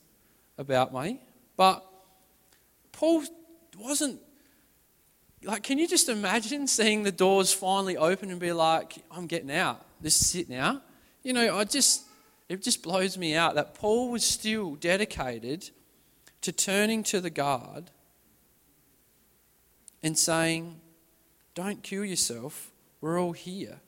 about 0.59 0.93
me. 0.93 1.23
But 1.57 1.83
Paul 2.93 3.23
wasn't 3.79 4.21
like, 5.43 5.63
can 5.63 5.79
you 5.79 5.89
just 5.89 6.11
imagine 6.11 6.67
seeing 6.67 7.03
the 7.03 7.13
doors 7.13 7.51
finally 7.51 7.97
open 7.97 8.31
and 8.31 8.39
be 8.39 8.53
like, 8.53 8.97
I'm 9.11 9.27
getting 9.27 9.51
out. 9.51 9.87
This 10.03 10.21
is 10.21 10.35
it 10.35 10.51
now. 10.51 10.83
You 11.29 11.35
know, 11.35 11.59
I 11.59 11.65
just, 11.65 12.07
it 12.49 12.63
just 12.63 12.83
blows 12.83 13.19
me 13.19 13.35
out 13.35 13.55
that 13.57 13.75
Paul 13.75 14.11
was 14.11 14.25
still 14.25 14.77
dedicated 14.77 15.69
to 16.41 16.53
turning 16.53 17.03
to 17.03 17.21
the 17.21 17.29
guard 17.29 17.91
and 20.03 20.17
saying, 20.17 20.81
Don't 21.55 21.83
kill 21.83 22.03
yourself. 22.03 22.71
We're 23.03 23.21
all 23.21 23.33
here. 23.33 23.81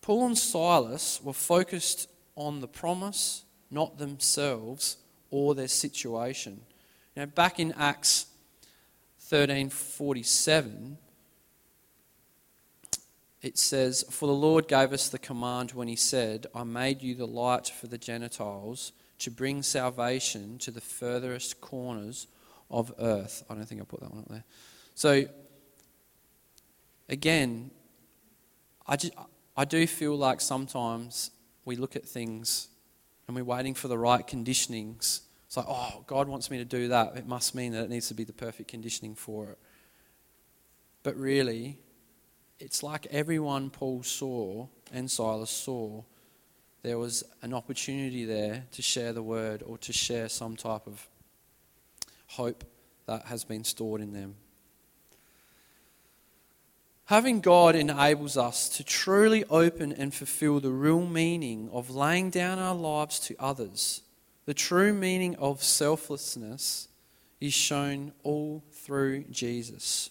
Paul 0.00 0.26
and 0.26 0.38
Silas 0.38 1.20
were 1.20 1.32
focused 1.32 2.08
on 2.36 2.60
the 2.60 2.68
promise, 2.68 3.42
not 3.68 3.98
themselves 3.98 4.98
or 5.32 5.56
their 5.56 5.66
situation. 5.66 6.60
Now, 7.16 7.26
back 7.26 7.58
in 7.58 7.72
Acts 7.72 8.26
13:47, 9.28 10.98
it 13.42 13.58
says, 13.58 14.04
"For 14.08 14.26
the 14.26 14.32
Lord 14.32 14.68
gave 14.68 14.92
us 14.92 15.08
the 15.08 15.18
command 15.18 15.72
when 15.72 15.88
He 15.88 15.96
said, 15.96 16.46
I 16.54 16.64
made 16.64 17.02
you 17.02 17.14
the 17.14 17.26
light 17.26 17.68
for 17.68 17.88
the 17.88 17.98
Gentiles 17.98 18.92
to 19.18 19.30
bring 19.30 19.62
salvation 19.62 20.58
to 20.58 20.70
the 20.70 20.80
furthest 20.80 21.60
corners 21.60 22.28
of 22.70 22.92
earth." 22.98 23.44
I 23.50 23.54
don't 23.54 23.66
think 23.66 23.80
I 23.80 23.84
put 23.84 24.00
that 24.00 24.10
one 24.10 24.20
up 24.20 24.28
there. 24.28 24.44
So, 24.94 25.24
again, 27.08 27.70
I 28.86 28.96
just 28.96 29.12
I 29.56 29.64
do 29.64 29.86
feel 29.86 30.16
like 30.16 30.40
sometimes 30.40 31.30
we 31.64 31.76
look 31.76 31.96
at 31.96 32.06
things 32.08 32.68
and 33.26 33.36
we're 33.36 33.44
waiting 33.44 33.74
for 33.74 33.88
the 33.88 33.98
right 33.98 34.26
conditionings. 34.26 35.20
It's 35.46 35.56
like, 35.56 35.66
oh, 35.68 36.02
God 36.06 36.28
wants 36.28 36.50
me 36.50 36.58
to 36.58 36.64
do 36.64 36.88
that. 36.88 37.16
It 37.16 37.26
must 37.26 37.54
mean 37.54 37.72
that 37.72 37.84
it 37.84 37.90
needs 37.90 38.08
to 38.08 38.14
be 38.14 38.24
the 38.24 38.32
perfect 38.32 38.70
conditioning 38.70 39.14
for 39.14 39.50
it. 39.50 39.58
But 41.02 41.16
really, 41.16 41.78
it's 42.58 42.82
like 42.82 43.06
everyone 43.06 43.70
Paul 43.70 44.02
saw 44.02 44.66
and 44.92 45.10
Silas 45.10 45.50
saw, 45.50 46.02
there 46.82 46.98
was 46.98 47.24
an 47.42 47.54
opportunity 47.54 48.24
there 48.24 48.64
to 48.72 48.82
share 48.82 49.12
the 49.12 49.22
word 49.22 49.62
or 49.64 49.78
to 49.78 49.92
share 49.92 50.28
some 50.28 50.56
type 50.56 50.86
of 50.86 51.08
hope 52.28 52.64
that 53.06 53.26
has 53.26 53.44
been 53.44 53.64
stored 53.64 54.00
in 54.00 54.12
them. 54.12 54.34
Having 57.06 57.40
God 57.40 57.74
enables 57.74 58.36
us 58.36 58.68
to 58.70 58.84
truly 58.84 59.44
open 59.50 59.92
and 59.92 60.14
fulfill 60.14 60.60
the 60.60 60.70
real 60.70 61.06
meaning 61.06 61.68
of 61.72 61.90
laying 61.90 62.30
down 62.30 62.58
our 62.58 62.74
lives 62.74 63.18
to 63.20 63.36
others. 63.38 64.02
The 64.46 64.54
true 64.54 64.92
meaning 64.94 65.36
of 65.36 65.62
selflessness 65.62 66.88
is 67.40 67.52
shown 67.52 68.12
all 68.22 68.62
through 68.72 69.24
Jesus. 69.24 70.10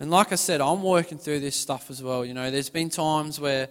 And 0.00 0.10
like 0.10 0.32
I 0.32 0.36
said, 0.36 0.60
I'm 0.60 0.82
working 0.82 1.18
through 1.18 1.40
this 1.40 1.56
stuff 1.56 1.90
as 1.90 2.02
well. 2.02 2.24
You 2.24 2.34
know, 2.34 2.50
there's 2.50 2.70
been 2.70 2.88
times 2.88 3.40
where, 3.40 3.68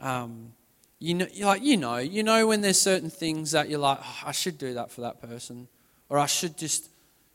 um, 0.00 0.52
you 1.00 1.14
know, 1.14 1.26
like 1.40 1.62
you 1.62 1.76
know, 1.76 1.96
you 1.96 2.22
know 2.22 2.46
when 2.46 2.60
there's 2.60 2.80
certain 2.80 3.10
things 3.10 3.50
that 3.52 3.68
you're 3.68 3.80
like, 3.80 3.98
oh, 4.00 4.18
I 4.26 4.32
should 4.32 4.58
do 4.58 4.74
that 4.74 4.90
for 4.90 5.00
that 5.00 5.20
person, 5.20 5.66
or 6.08 6.18
I 6.18 6.26
should 6.26 6.56
just, 6.56 6.88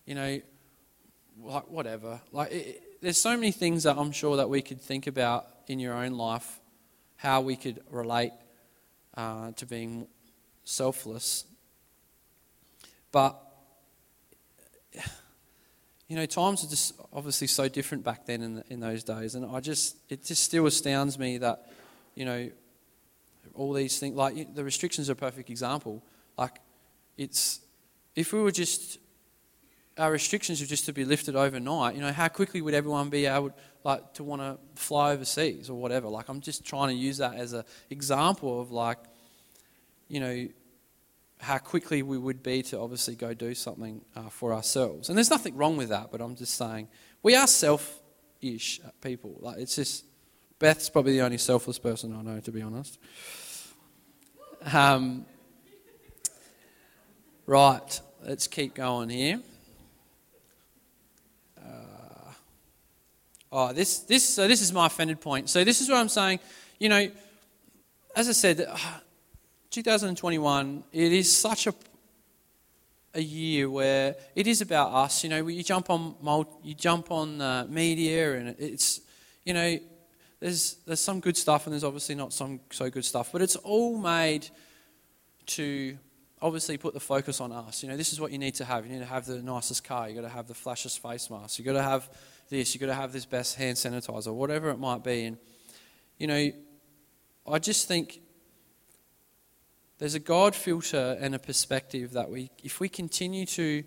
you 0.05 0.15
know, 0.15 0.39
like 1.41 1.69
whatever. 1.69 2.21
Like 2.31 2.51
it, 2.51 3.01
there's 3.01 3.17
so 3.17 3.35
many 3.35 3.51
things 3.51 3.83
that 3.83 3.97
I'm 3.97 4.11
sure 4.11 4.37
that 4.37 4.49
we 4.49 4.61
could 4.61 4.79
think 4.79 5.07
about 5.07 5.47
in 5.67 5.79
your 5.79 5.93
own 5.93 6.13
life, 6.13 6.59
how 7.17 7.41
we 7.41 7.55
could 7.55 7.81
relate 7.89 8.31
uh, 9.17 9.51
to 9.53 9.65
being 9.65 10.07
selfless. 10.63 11.45
But 13.11 13.39
you 16.07 16.15
know, 16.15 16.25
times 16.25 16.63
are 16.63 16.67
just 16.67 16.93
obviously 17.11 17.47
so 17.47 17.67
different 17.67 18.03
back 18.03 18.25
then 18.25 18.41
in, 18.41 18.55
the, 18.55 18.63
in 18.69 18.79
those 18.79 19.03
days. 19.03 19.35
And 19.35 19.45
I 19.45 19.59
just, 19.59 19.97
it 20.09 20.23
just 20.23 20.43
still 20.43 20.67
astounds 20.67 21.17
me 21.17 21.39
that, 21.39 21.71
you 22.13 22.25
know, 22.25 22.49
all 23.55 23.73
these 23.73 23.99
things, 23.99 24.15
like 24.15 24.53
the 24.53 24.63
restrictions 24.63 25.09
are 25.09 25.13
a 25.13 25.15
perfect 25.15 25.49
example. 25.49 26.03
Like, 26.37 26.59
it's, 27.17 27.61
if 28.15 28.33
we 28.33 28.41
were 28.41 28.51
just, 28.51 28.99
our 29.97 30.11
restrictions 30.11 30.59
were 30.59 30.67
just 30.67 30.85
to 30.85 30.93
be 30.93 31.05
lifted 31.05 31.35
overnight, 31.35 31.95
you 31.95 32.01
know, 32.01 32.11
how 32.11 32.27
quickly 32.27 32.61
would 32.61 32.73
everyone 32.73 33.09
be 33.09 33.25
able, 33.25 33.51
like, 33.83 34.13
to 34.13 34.23
want 34.23 34.41
to 34.41 34.57
fly 34.75 35.13
overseas 35.13 35.69
or 35.69 35.75
whatever? 35.75 36.07
Like, 36.07 36.27
I'm 36.27 36.41
just 36.41 36.65
trying 36.65 36.89
to 36.89 36.95
use 36.95 37.17
that 37.17 37.35
as 37.35 37.53
an 37.53 37.63
example 37.89 38.61
of, 38.61 38.71
like, 38.71 38.99
you 40.07 40.19
know, 40.19 40.47
how 41.45 41.59
quickly 41.59 42.01
we 42.01 42.17
would 42.17 42.41
be 42.41 42.63
to 42.63 42.79
obviously 42.79 43.13
go 43.13 43.31
do 43.35 43.53
something 43.53 44.01
uh, 44.15 44.29
for 44.29 44.51
ourselves. 44.51 45.09
And 45.09 45.17
there's 45.17 45.29
nothing 45.29 45.55
wrong 45.55 45.77
with 45.77 45.89
that, 45.89 46.11
but 46.11 46.19
I'm 46.19 46.35
just 46.35 46.55
saying 46.55 46.87
we 47.21 47.35
are 47.35 47.45
selfish 47.45 48.81
people. 48.99 49.37
Like 49.39 49.59
it's 49.59 49.75
just 49.75 50.05
Beth's 50.57 50.89
probably 50.89 51.11
the 51.13 51.21
only 51.21 51.37
selfless 51.37 51.77
person 51.77 52.15
I 52.15 52.23
know, 52.23 52.39
to 52.39 52.51
be 52.51 52.63
honest. 52.63 52.97
Um, 54.73 55.27
right, 57.45 58.01
let's 58.25 58.47
keep 58.47 58.73
going 58.73 59.09
here. 59.09 59.39
Uh, 61.63 62.31
oh, 63.51 63.71
this 63.71 63.99
this 63.99 64.27
so 64.27 64.47
this 64.47 64.61
is 64.61 64.73
my 64.73 64.87
offended 64.87 65.21
point. 65.21 65.51
So 65.51 65.63
this 65.63 65.79
is 65.79 65.89
what 65.89 65.97
I'm 65.99 66.09
saying. 66.09 66.39
You 66.79 66.89
know, 66.89 67.11
as 68.15 68.29
I 68.29 68.31
said. 68.31 68.65
Uh, 68.67 68.77
2021, 69.75 70.85
it 70.93 71.11
is 71.11 71.35
such 71.35 71.67
a, 71.67 71.73
a 73.13 73.19
year 73.19 73.69
where 73.69 74.15
it 74.33 74.47
is 74.47 74.61
about 74.61 74.93
us. 74.93 75.21
You 75.21 75.29
know, 75.29 75.45
you 75.47 75.63
jump 75.63 75.89
on 75.89 76.15
you 76.63 76.73
jump 76.73 77.11
on 77.11 77.41
uh, 77.41 77.67
media, 77.67 78.35
and 78.37 78.55
it's 78.57 79.01
you 79.43 79.53
know, 79.53 79.77
there's 80.39 80.75
there's 80.87 81.01
some 81.01 81.19
good 81.19 81.35
stuff, 81.35 81.67
and 81.67 81.73
there's 81.73 81.83
obviously 81.83 82.15
not 82.15 82.31
some 82.31 82.61
so 82.71 82.89
good 82.89 83.03
stuff, 83.03 83.33
but 83.33 83.41
it's 83.41 83.57
all 83.57 83.97
made 83.97 84.47
to 85.47 85.97
obviously 86.41 86.77
put 86.77 86.93
the 86.93 87.01
focus 87.01 87.41
on 87.41 87.51
us. 87.51 87.83
You 87.83 87.89
know, 87.89 87.97
this 87.97 88.13
is 88.13 88.21
what 88.21 88.31
you 88.31 88.37
need 88.37 88.55
to 88.55 88.63
have. 88.63 88.85
You 88.85 88.93
need 88.93 88.99
to 88.99 89.05
have 89.05 89.25
the 89.25 89.41
nicest 89.41 89.83
car. 89.83 90.07
You 90.07 90.15
got 90.15 90.21
to 90.21 90.33
have 90.33 90.47
the 90.47 90.53
flashiest 90.53 90.99
face 90.99 91.29
mask. 91.29 91.59
You 91.59 91.65
got 91.65 91.73
to 91.73 91.83
have 91.83 92.09
this. 92.47 92.73
You 92.73 92.79
got 92.79 92.87
to 92.87 92.93
have 92.93 93.11
this 93.11 93.25
best 93.25 93.55
hand 93.55 93.75
sanitizer, 93.75 94.33
whatever 94.33 94.69
it 94.69 94.79
might 94.79 95.03
be. 95.03 95.25
And 95.25 95.37
you 96.17 96.27
know, 96.27 96.49
I 97.45 97.59
just 97.59 97.89
think 97.89 98.21
there's 99.97 100.15
a 100.15 100.19
God 100.19 100.55
filter 100.55 101.17
and 101.19 101.33
a 101.35 101.39
perspective 101.39 102.11
that 102.13 102.29
we, 102.29 102.49
if 102.63 102.79
we 102.79 102.89
continue 102.89 103.45
to, 103.47 103.83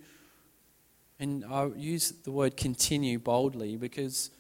and 1.20 1.44
I 1.44 1.66
use 1.76 2.12
the 2.12 2.30
word 2.30 2.56
continue 2.56 3.18
boldly 3.18 3.76
because 3.76 4.30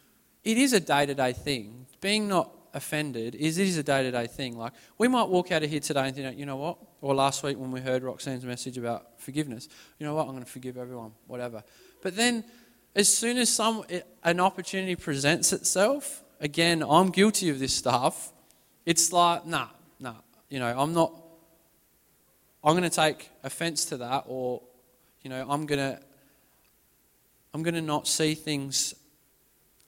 it 0.44 0.56
is 0.56 0.72
a 0.72 0.80
day 0.80 1.06
to 1.06 1.14
day 1.14 1.32
thing. 1.32 1.86
Being 2.00 2.28
not 2.28 2.50
offended 2.74 3.34
is 3.34 3.58
is 3.58 3.76
a 3.76 3.82
day 3.82 4.02
to 4.04 4.10
day 4.10 4.26
thing. 4.26 4.56
Like 4.56 4.72
we 4.96 5.08
might 5.08 5.28
walk 5.28 5.52
out 5.52 5.62
of 5.62 5.70
here 5.70 5.80
today 5.80 6.06
and 6.06 6.14
think, 6.14 6.38
you 6.38 6.46
know 6.46 6.56
what? 6.56 6.78
Or 7.00 7.14
last 7.14 7.42
week 7.42 7.58
when 7.58 7.70
we 7.70 7.80
heard 7.80 8.02
Roxanne's 8.02 8.44
message 8.44 8.78
about 8.78 9.20
forgiveness, 9.20 9.68
you 9.98 10.06
know 10.06 10.14
what? 10.14 10.22
I'm 10.22 10.32
going 10.32 10.44
to 10.44 10.50
forgive 10.50 10.76
everyone, 10.76 11.12
whatever. 11.26 11.62
But 12.02 12.16
then, 12.16 12.44
as 12.94 13.12
soon 13.12 13.36
as 13.38 13.50
some 13.50 13.84
an 14.24 14.40
opportunity 14.40 14.96
presents 14.96 15.52
itself, 15.52 16.24
again, 16.40 16.82
I'm 16.82 17.10
guilty 17.10 17.50
of 17.50 17.58
this 17.58 17.74
stuff. 17.74 18.32
It's 18.86 19.12
like, 19.12 19.46
nah, 19.46 19.68
nah. 20.00 20.14
You 20.48 20.60
know, 20.60 20.74
I'm 20.78 20.94
not 20.94 21.27
I'm 22.68 22.74
going 22.74 22.82
to 22.82 22.94
take 22.94 23.30
offense 23.42 23.86
to 23.86 23.96
that, 23.96 24.24
or, 24.26 24.60
you 25.22 25.30
know, 25.30 25.40
I'm 25.48 25.64
going 25.64 25.78
to, 25.78 25.98
I'm 27.54 27.62
going 27.62 27.72
to 27.72 27.80
not 27.80 28.06
see 28.06 28.34
things, 28.34 28.94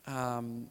um, 0.06 0.66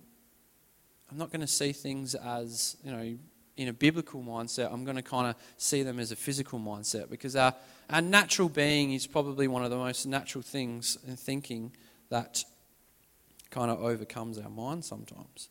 I'm 1.12 1.19
not 1.19 1.32
going 1.32 1.41
to 1.41 1.48
see 1.48 1.72
things 1.72 2.15
as, 2.15 2.78
you 2.84 2.91
know, 2.91 3.15
in 3.58 3.67
a 3.67 3.74
biblical 3.74 4.24
mindset. 4.24 4.74
I'm 4.74 4.86
going 4.86 4.95
to 4.95 5.04
kind 5.04 5.28
of 5.28 5.36
see 5.58 5.84
them 5.84 6.00
as 6.00 6.12
a 6.12 6.15
physical 6.15 6.58
mindset 6.60 7.12
because 7.12 7.36
our, 7.36 7.54
our 7.91 8.02
natural 8.02 8.50
being 8.50 8.93
is 8.93 9.06
probably 9.06 9.48
one 9.48 9.63
of 9.63 9.69
the 9.69 9.78
most 9.78 10.08
natural 10.08 10.41
things 10.41 10.98
in 11.08 11.15
thinking 11.15 11.72
that 12.10 12.43
kind 13.52 13.69
of 13.69 13.84
overcomes 13.84 14.39
our 14.39 14.50
mind 14.50 14.84
sometimes. 14.84 15.48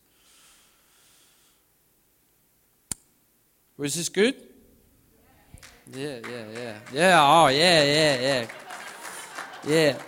Was 3.76 3.94
this 3.94 4.08
good? 4.08 4.34
Yeah, 5.94 6.18
yeah, 6.28 6.44
yeah. 6.52 6.78
Yeah, 6.92 7.20
oh, 7.22 7.46
yeah, 7.48 7.84
yeah, 7.84 8.20
yeah. 8.20 8.46
Yeah. 9.66 9.98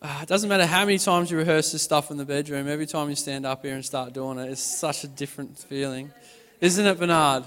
Uh, 0.00 0.18
it 0.22 0.28
doesn't 0.28 0.48
matter 0.48 0.66
how 0.66 0.84
many 0.84 0.98
times 0.98 1.30
you 1.30 1.38
rehearse 1.38 1.70
this 1.70 1.82
stuff 1.82 2.10
in 2.10 2.16
the 2.16 2.24
bedroom, 2.24 2.66
every 2.66 2.86
time 2.86 3.08
you 3.08 3.14
stand 3.14 3.46
up 3.46 3.64
here 3.64 3.74
and 3.74 3.84
start 3.84 4.12
doing 4.12 4.36
it, 4.38 4.50
it's 4.50 4.60
such 4.60 5.04
a 5.04 5.08
different 5.08 5.56
feeling. 5.56 6.10
Isn't 6.60 6.86
it, 6.86 6.98
Bernard? 6.98 7.44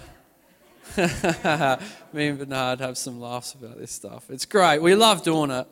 Me 2.14 2.28
and 2.28 2.40
Bernard 2.40 2.80
have 2.80 2.98
some 2.98 3.20
laughs 3.20 3.54
about 3.54 3.78
this 3.78 3.92
stuff. 3.92 4.30
It's 4.30 4.46
great. 4.46 4.82
We 4.82 4.96
love 4.96 5.22
doing 5.24 5.52
it. 5.52 5.68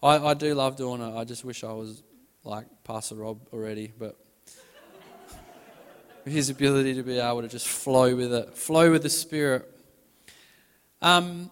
I, 0.00 0.18
I 0.18 0.34
do 0.34 0.54
love 0.54 0.76
doing 0.76 1.00
it. 1.00 1.16
I 1.16 1.24
just 1.24 1.44
wish 1.44 1.64
I 1.64 1.72
was 1.72 2.00
like 2.44 2.66
Pastor 2.84 3.16
Rob 3.16 3.40
already, 3.52 3.92
but 3.98 4.16
his 6.24 6.48
ability 6.48 6.94
to 6.94 7.02
be 7.02 7.18
able 7.18 7.42
to 7.42 7.48
just 7.48 7.66
flow 7.66 8.14
with 8.14 8.32
it, 8.32 8.56
flow 8.56 8.92
with 8.92 9.02
the 9.02 9.10
Spirit. 9.10 9.68
Um, 11.02 11.50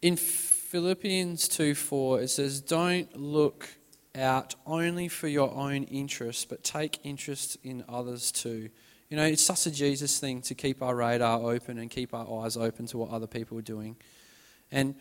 in 0.00 0.16
Philippians 0.16 1.48
2 1.48 1.74
4, 1.74 2.22
it 2.22 2.28
says, 2.28 2.60
Don't 2.60 3.14
look 3.16 3.68
out 4.14 4.54
only 4.66 5.08
for 5.08 5.28
your 5.28 5.52
own 5.54 5.84
interests, 5.84 6.44
but 6.44 6.64
take 6.64 7.00
interest 7.04 7.58
in 7.62 7.84
others 7.88 8.32
too. 8.32 8.70
You 9.08 9.16
know, 9.16 9.24
it's 9.24 9.44
such 9.44 9.66
a 9.66 9.70
Jesus 9.70 10.18
thing 10.18 10.40
to 10.42 10.54
keep 10.54 10.82
our 10.82 10.94
radar 10.94 11.40
open 11.40 11.78
and 11.78 11.90
keep 11.90 12.14
our 12.14 12.44
eyes 12.44 12.56
open 12.56 12.86
to 12.86 12.98
what 12.98 13.10
other 13.10 13.26
people 13.26 13.58
are 13.58 13.62
doing. 13.62 13.96
And 14.70 14.94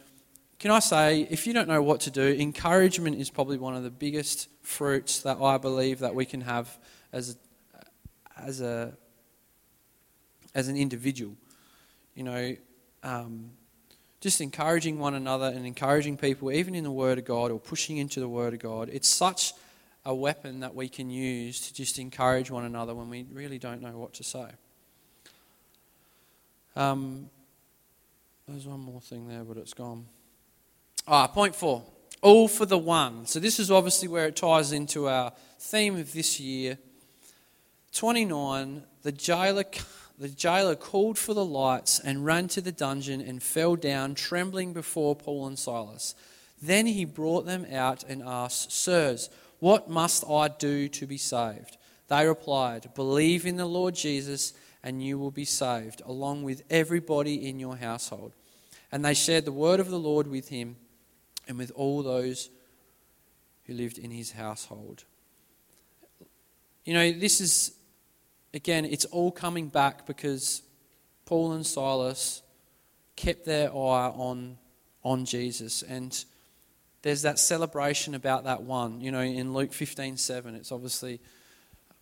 can 0.58 0.72
I 0.72 0.80
say, 0.80 1.28
if 1.30 1.48
you 1.48 1.54
don't 1.54 1.68
know 1.68 1.82
what 1.82 2.02
to 2.02 2.12
do, 2.12 2.28
encouragement 2.28 3.18
is 3.18 3.30
probably 3.30 3.58
one 3.58 3.76
of 3.76 3.84
the 3.84 3.92
biggest 3.92 4.50
fruits 4.63 5.22
that 5.22 5.38
I 5.42 5.58
believe 5.58 6.00
that 6.00 6.13
we 6.13 6.26
can 6.26 6.42
have 6.42 6.78
as 7.13 7.38
as 8.36 8.62
a 8.62 8.98
as 10.56 10.68
an 10.68 10.76
individual 10.76 11.36
you 12.15 12.24
know, 12.24 12.56
um, 13.04 13.52
just 14.22 14.41
encouraging 14.41 15.00
one 15.00 15.13
another 15.13 15.45
and 15.45 15.65
encouraging 15.65 16.17
people, 16.17 16.52
even 16.52 16.76
in 16.76 16.84
the 16.84 16.91
Word 16.91 17.17
of 17.17 17.26
God 17.26 17.52
or 17.52 17.60
pushing 17.60 17.98
into 17.98 18.19
the 18.19 18.28
Word 18.28 18.54
of 18.54 18.60
God. 18.60 18.89
It's 18.91 19.08
such 19.08 19.54
a 20.06 20.13
weapon 20.13 20.62
that 20.62 20.76
we 20.76 20.89
can 20.89 21.10
use 21.10 21.62
to 21.67 21.74
just 21.74 22.00
encourage 22.00 22.52
one 22.52 22.65
another 22.65 22.93
when 22.93 23.10
we 23.10 23.26
really 23.32 23.60
don't 23.60 23.82
know 23.82 23.98
what 23.98 24.13
to 24.15 24.24
say. 24.24 24.48
Um, 26.76 27.30
there's 28.48 28.65
one 28.65 28.80
more 28.80 29.02
thing 29.02 29.28
there, 29.28 29.43
but 29.43 29.58
it's 29.58 29.74
gone. 29.74 30.06
Ah, 31.08 31.28
point 31.28 31.56
four. 31.56 31.84
All 32.22 32.48
for 32.48 32.65
the 32.65 32.78
one. 32.78 33.26
So 33.26 33.39
this 33.39 33.60
is 33.60 33.72
obviously 33.72 34.08
where 34.08 34.28
it 34.28 34.36
ties 34.36 34.72
into 34.72 35.08
our 35.08 35.32
theme 35.60 35.95
of 35.98 36.12
this 36.13 36.39
year. 36.39 36.78
29. 37.93 38.84
The 39.04 39.12
jailer 39.12 39.63
the 40.19 40.27
jailer 40.27 40.75
called 40.75 41.17
for 41.17 41.34
the 41.34 41.45
lights 41.45 41.97
and 41.97 42.25
ran 42.25 42.49
to 42.49 42.60
the 42.60 42.73
dungeon 42.73 43.21
and 43.21 43.41
fell 43.41 43.77
down, 43.77 44.15
trembling 44.15 44.73
before 44.73 45.15
Paul 45.15 45.47
and 45.47 45.58
Silas. 45.58 46.13
Then 46.62 46.88
he 46.88 47.05
brought 47.05 47.45
them 47.45 47.65
out 47.71 48.03
and 48.03 48.21
asked, 48.21 48.69
Sirs, 48.69 49.29
what 49.60 49.89
must 49.89 50.29
I 50.29 50.49
do 50.49 50.89
to 50.89 51.08
be 51.08 51.17
saved? 51.17 51.77
They 52.10 52.27
replied, 52.27 52.93
Believe 52.95 53.45
in 53.45 53.55
the 53.55 53.65
Lord 53.65 53.95
Jesus, 53.95 54.53
and 54.84 55.01
you 55.01 55.17
will 55.17 55.32
be 55.32 55.45
saved, 55.45 56.01
along 56.05 56.43
with 56.43 56.63
everybody 56.69 57.47
in 57.47 57.58
your 57.58 57.77
household. 57.77 58.34
And 58.91 59.05
they 59.05 59.13
shared 59.13 59.45
the 59.45 59.53
word 59.53 59.79
of 59.79 59.89
the 59.89 59.99
Lord 59.99 60.27
with 60.27 60.49
him 60.49 60.75
and 61.47 61.58
with 61.58 61.71
all 61.75 62.03
those 62.03 62.49
who 63.65 63.73
lived 63.73 63.97
in 63.97 64.12
his 64.12 64.34
household. 64.34 65.05
You 66.84 66.93
know, 66.93 67.12
this 67.12 67.39
is 67.39 67.79
again, 68.53 68.85
it's 68.85 69.05
all 69.05 69.31
coming 69.31 69.67
back 69.67 70.05
because 70.05 70.62
Paul 71.25 71.53
and 71.53 71.65
Silas 71.65 72.41
kept 73.15 73.45
their 73.45 73.69
eye 73.69 74.09
on, 74.09 74.57
on 75.03 75.25
Jesus. 75.25 75.83
And 75.83 76.23
there's 77.01 77.21
that 77.23 77.39
celebration 77.39 78.15
about 78.15 78.45
that 78.45 78.63
one. 78.63 79.01
You 79.01 79.12
know, 79.12 79.21
in 79.21 79.53
Luke 79.53 79.73
15 79.73 80.17
7, 80.17 80.55
it's 80.55 80.71
obviously 80.71 81.19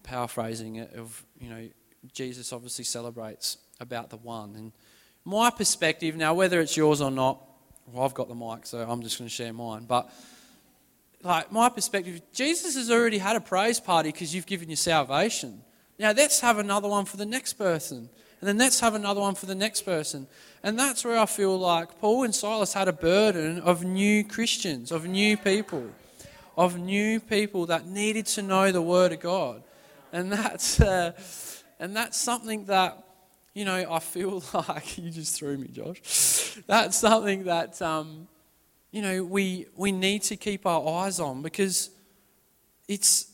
paraphrasing 0.03 0.77
it 0.77 0.93
of, 0.93 1.23
you 1.39 1.49
know, 1.49 1.67
Jesus 2.13 2.53
obviously 2.53 2.86
celebrates 2.86 3.57
about 3.79 4.10
the 4.10 4.17
one. 4.17 4.55
And 4.55 4.71
my 5.25 5.49
perspective, 5.49 6.15
now, 6.15 6.33
whether 6.33 6.62
it's 6.62 6.77
yours 6.77 7.01
or 7.01 7.12
not, 7.12 7.43
well, 7.91 8.05
I've 8.05 8.13
got 8.13 8.27
the 8.27 8.36
mic, 8.36 8.65
so 8.65 8.79
I'm 8.79 9.01
just 9.01 9.17
going 9.17 9.27
to 9.27 9.33
share 9.33 9.53
mine. 9.53 9.86
But, 9.86 10.10
like, 11.23 11.51
my 11.51 11.69
perspective, 11.69 12.21
Jesus 12.33 12.75
has 12.75 12.91
already 12.91 13.17
had 13.17 13.36
a 13.36 13.41
praise 13.41 13.79
party 13.79 14.12
because 14.12 14.33
you've 14.33 14.45
given 14.45 14.69
your 14.69 14.77
salvation. 14.77 15.62
Now 15.99 16.12
let's 16.12 16.39
have 16.41 16.60
another 16.60 16.88
one 16.88 17.05
for 17.05 17.17
the 17.17 17.25
next 17.25 17.53
person. 17.53 18.10
And 18.39 18.47
then 18.47 18.57
let's 18.60 18.79
have 18.81 18.93
another 18.93 19.19
one 19.19 19.33
for 19.33 19.47
the 19.47 19.55
next 19.55 19.81
person. 19.81 20.27
And 20.62 20.77
that's 20.77 21.03
where 21.03 21.17
I 21.17 21.25
feel 21.25 21.57
like 21.57 21.99
Paul 21.99 22.23
and 22.23 22.36
Silas 22.36 22.73
had 22.73 22.88
a 22.88 22.93
burden 22.93 23.60
of 23.62 23.83
new 23.83 24.23
Christians, 24.23 24.91
of 24.91 25.07
new 25.07 25.38
people, 25.38 25.89
of 26.55 26.77
new 26.77 27.19
people 27.19 27.65
that 27.65 27.88
needed 27.88 28.27
to 28.27 28.43
know 28.43 28.71
the 28.71 28.81
Word 28.81 29.12
of 29.12 29.21
God. 29.21 29.63
And 30.13 30.31
that's, 30.31 30.79
uh, 30.79 31.13
and 31.79 31.95
that's 31.95 32.17
something 32.17 32.65
that, 32.65 33.03
you 33.55 33.65
know, 33.65 33.91
I 33.91 33.99
feel 33.99 34.43
like, 34.53 34.99
you 34.99 35.10
just 35.10 35.36
threw 35.36 35.57
me, 35.57 35.69
Josh. 35.69 36.60
That's 36.67 36.97
something 36.97 37.45
that, 37.45 37.81
um, 37.81 38.27
you 38.91 39.01
know, 39.01 39.23
we, 39.23 39.65
we 39.75 39.91
need 39.91 40.21
to 40.23 40.36
keep 40.36 40.67
our 40.67 41.03
eyes 41.03 41.19
on 41.19 41.41
because 41.41 41.89
it's, 42.88 43.31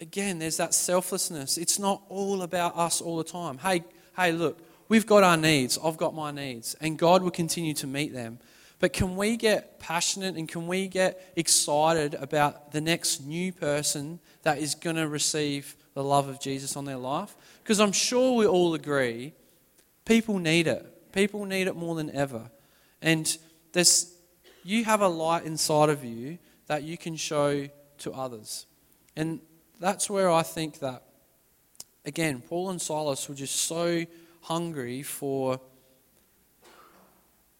again, 0.00 0.38
there's 0.38 0.56
that 0.56 0.74
selflessness. 0.74 1.58
It's 1.58 1.78
not 1.78 2.02
all 2.08 2.42
about 2.42 2.76
us 2.76 3.00
all 3.00 3.18
the 3.18 3.24
time. 3.24 3.58
Hey, 3.58 3.84
hey, 4.16 4.32
look, 4.32 4.58
we've 4.88 5.06
got 5.06 5.22
our 5.22 5.36
needs. 5.36 5.78
I've 5.82 5.96
got 5.96 6.14
my 6.14 6.30
needs. 6.30 6.74
And 6.80 6.98
God 6.98 7.22
will 7.22 7.30
continue 7.30 7.74
to 7.74 7.86
meet 7.86 8.12
them. 8.12 8.38
But 8.78 8.94
can 8.94 9.14
we 9.16 9.36
get 9.36 9.78
passionate 9.78 10.36
and 10.36 10.48
can 10.48 10.66
we 10.66 10.88
get 10.88 11.32
excited 11.36 12.14
about 12.14 12.72
the 12.72 12.80
next 12.80 13.20
new 13.20 13.52
person 13.52 14.20
that 14.42 14.58
is 14.58 14.74
going 14.74 14.96
to 14.96 15.06
receive 15.06 15.76
the 15.92 16.02
love 16.02 16.28
of 16.28 16.40
Jesus 16.40 16.76
on 16.76 16.86
their 16.86 16.96
life? 16.96 17.36
Because 17.62 17.78
I'm 17.78 17.92
sure 17.92 18.36
we 18.36 18.46
all 18.46 18.74
agree 18.74 19.34
people 20.06 20.38
need 20.38 20.66
it. 20.66 21.12
People 21.12 21.44
need 21.44 21.66
it 21.68 21.76
more 21.76 21.94
than 21.94 22.10
ever. 22.10 22.50
And 23.02 23.36
there's, 23.72 24.12
you 24.64 24.84
have 24.84 25.02
a 25.02 25.08
light 25.08 25.44
inside 25.44 25.90
of 25.90 26.04
you 26.04 26.38
that 26.66 26.82
you 26.82 26.96
can 26.96 27.16
show 27.16 27.68
to 27.98 28.12
others. 28.12 28.66
And 29.14 29.40
that's 29.80 30.10
where 30.10 30.30
I 30.30 30.42
think 30.42 30.78
that, 30.80 31.02
again, 32.04 32.42
Paul 32.46 32.70
and 32.70 32.80
Silas 32.80 33.28
were 33.28 33.34
just 33.34 33.56
so 33.56 34.04
hungry 34.42 35.02
for. 35.02 35.60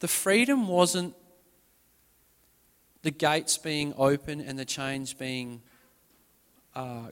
The 0.01 0.09
freedom 0.09 0.69
wasn't 0.69 1.15
the 3.03 3.11
gates 3.11 3.59
being 3.59 3.95
open 3.97 4.41
and 4.41 4.59
the 4.59 4.65
chains 4.65 5.15
being 5.15 5.63
uh, 6.75 7.09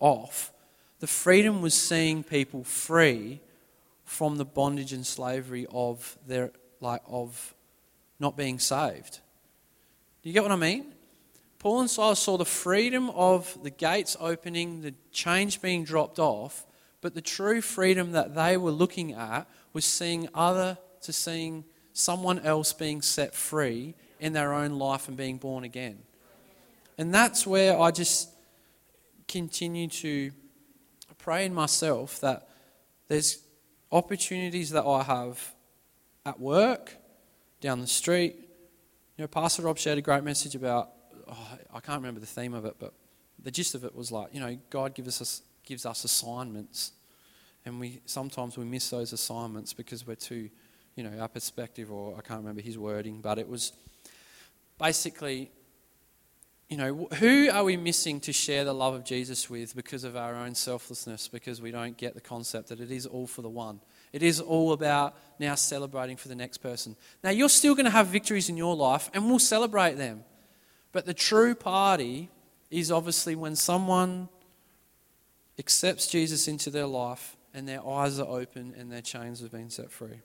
off. 0.00 0.52
The 1.00 1.06
freedom 1.06 1.62
was 1.62 1.74
seeing 1.74 2.22
people 2.22 2.64
free 2.64 3.40
from 4.04 4.36
the 4.36 4.44
bondage 4.44 4.92
and 4.92 5.06
slavery 5.06 5.66
of 5.72 6.18
their 6.26 6.50
like 6.80 7.02
of 7.06 7.54
not 8.18 8.36
being 8.36 8.58
saved. 8.58 9.20
Do 10.22 10.28
you 10.28 10.32
get 10.32 10.42
what 10.42 10.52
I 10.52 10.56
mean? 10.56 10.93
Paul 11.64 11.80
and 11.80 11.90
Silas 11.90 12.18
saw 12.18 12.36
the 12.36 12.44
freedom 12.44 13.08
of 13.08 13.56
the 13.62 13.70
gates 13.70 14.18
opening, 14.20 14.82
the 14.82 14.92
chains 15.12 15.56
being 15.56 15.82
dropped 15.82 16.18
off, 16.18 16.66
but 17.00 17.14
the 17.14 17.22
true 17.22 17.62
freedom 17.62 18.12
that 18.12 18.34
they 18.34 18.58
were 18.58 18.70
looking 18.70 19.14
at 19.14 19.48
was 19.72 19.86
seeing 19.86 20.28
other 20.34 20.76
to 21.00 21.10
seeing 21.10 21.64
someone 21.94 22.38
else 22.40 22.74
being 22.74 23.00
set 23.00 23.34
free 23.34 23.94
in 24.20 24.34
their 24.34 24.52
own 24.52 24.72
life 24.72 25.08
and 25.08 25.16
being 25.16 25.38
born 25.38 25.64
again. 25.64 26.00
And 26.98 27.14
that's 27.14 27.46
where 27.46 27.80
I 27.80 27.92
just 27.92 28.28
continue 29.26 29.88
to 29.88 30.32
pray 31.16 31.46
in 31.46 31.54
myself 31.54 32.20
that 32.20 32.46
there's 33.08 33.38
opportunities 33.90 34.68
that 34.72 34.84
I 34.84 35.02
have 35.02 35.54
at 36.26 36.38
work, 36.38 36.94
down 37.62 37.80
the 37.80 37.86
street. 37.86 38.36
You 39.16 39.22
know, 39.22 39.28
Pastor 39.28 39.62
Rob 39.62 39.78
shared 39.78 39.96
a 39.96 40.02
great 40.02 40.24
message 40.24 40.54
about 40.54 40.90
oh, 41.28 41.58
I 41.72 41.80
can't 41.80 41.98
remember 41.98 42.20
the 42.20 42.26
theme 42.26 42.54
of 42.54 42.64
it, 42.64 42.76
but 42.78 42.92
the 43.42 43.50
gist 43.50 43.74
of 43.74 43.84
it 43.84 43.94
was 43.94 44.10
like, 44.12 44.28
you 44.32 44.40
know, 44.40 44.56
God 44.70 44.94
gives 44.94 45.20
us, 45.20 45.42
gives 45.64 45.86
us 45.86 46.04
assignments. 46.04 46.92
And 47.66 47.80
we 47.80 48.00
sometimes 48.04 48.56
we 48.58 48.64
miss 48.64 48.90
those 48.90 49.12
assignments 49.12 49.72
because 49.72 50.06
we're 50.06 50.16
too, 50.16 50.50
you 50.96 51.02
know, 51.02 51.18
our 51.18 51.28
perspective, 51.28 51.90
or 51.90 52.16
I 52.16 52.20
can't 52.20 52.40
remember 52.40 52.60
his 52.60 52.78
wording, 52.78 53.20
but 53.20 53.38
it 53.38 53.48
was 53.48 53.72
basically, 54.78 55.50
you 56.68 56.76
know, 56.76 57.08
who 57.18 57.50
are 57.50 57.64
we 57.64 57.76
missing 57.76 58.20
to 58.20 58.32
share 58.32 58.64
the 58.64 58.74
love 58.74 58.94
of 58.94 59.04
Jesus 59.04 59.48
with 59.48 59.74
because 59.74 60.04
of 60.04 60.16
our 60.16 60.34
own 60.34 60.54
selflessness, 60.54 61.28
because 61.28 61.62
we 61.62 61.70
don't 61.70 61.96
get 61.96 62.14
the 62.14 62.20
concept 62.20 62.68
that 62.68 62.80
it 62.80 62.90
is 62.90 63.06
all 63.06 63.26
for 63.26 63.42
the 63.42 63.48
one. 63.48 63.80
It 64.12 64.22
is 64.22 64.40
all 64.40 64.72
about 64.72 65.16
now 65.40 65.54
celebrating 65.56 66.16
for 66.16 66.28
the 66.28 66.36
next 66.36 66.58
person. 66.58 66.96
Now, 67.22 67.30
you're 67.30 67.48
still 67.48 67.74
going 67.74 67.86
to 67.86 67.90
have 67.90 68.08
victories 68.08 68.48
in 68.48 68.56
your 68.56 68.76
life, 68.76 69.10
and 69.12 69.26
we'll 69.26 69.38
celebrate 69.38 69.94
them. 69.94 70.22
But 70.94 71.06
the 71.06 71.12
true 71.12 71.56
party 71.56 72.30
is 72.70 72.92
obviously 72.92 73.34
when 73.34 73.56
someone 73.56 74.28
accepts 75.58 76.06
Jesus 76.06 76.46
into 76.46 76.70
their 76.70 76.86
life 76.86 77.36
and 77.52 77.66
their 77.68 77.84
eyes 77.84 78.20
are 78.20 78.28
open 78.28 78.72
and 78.78 78.92
their 78.92 79.02
chains 79.02 79.40
have 79.40 79.50
been 79.50 79.70
set 79.70 79.90
free. 79.90 80.20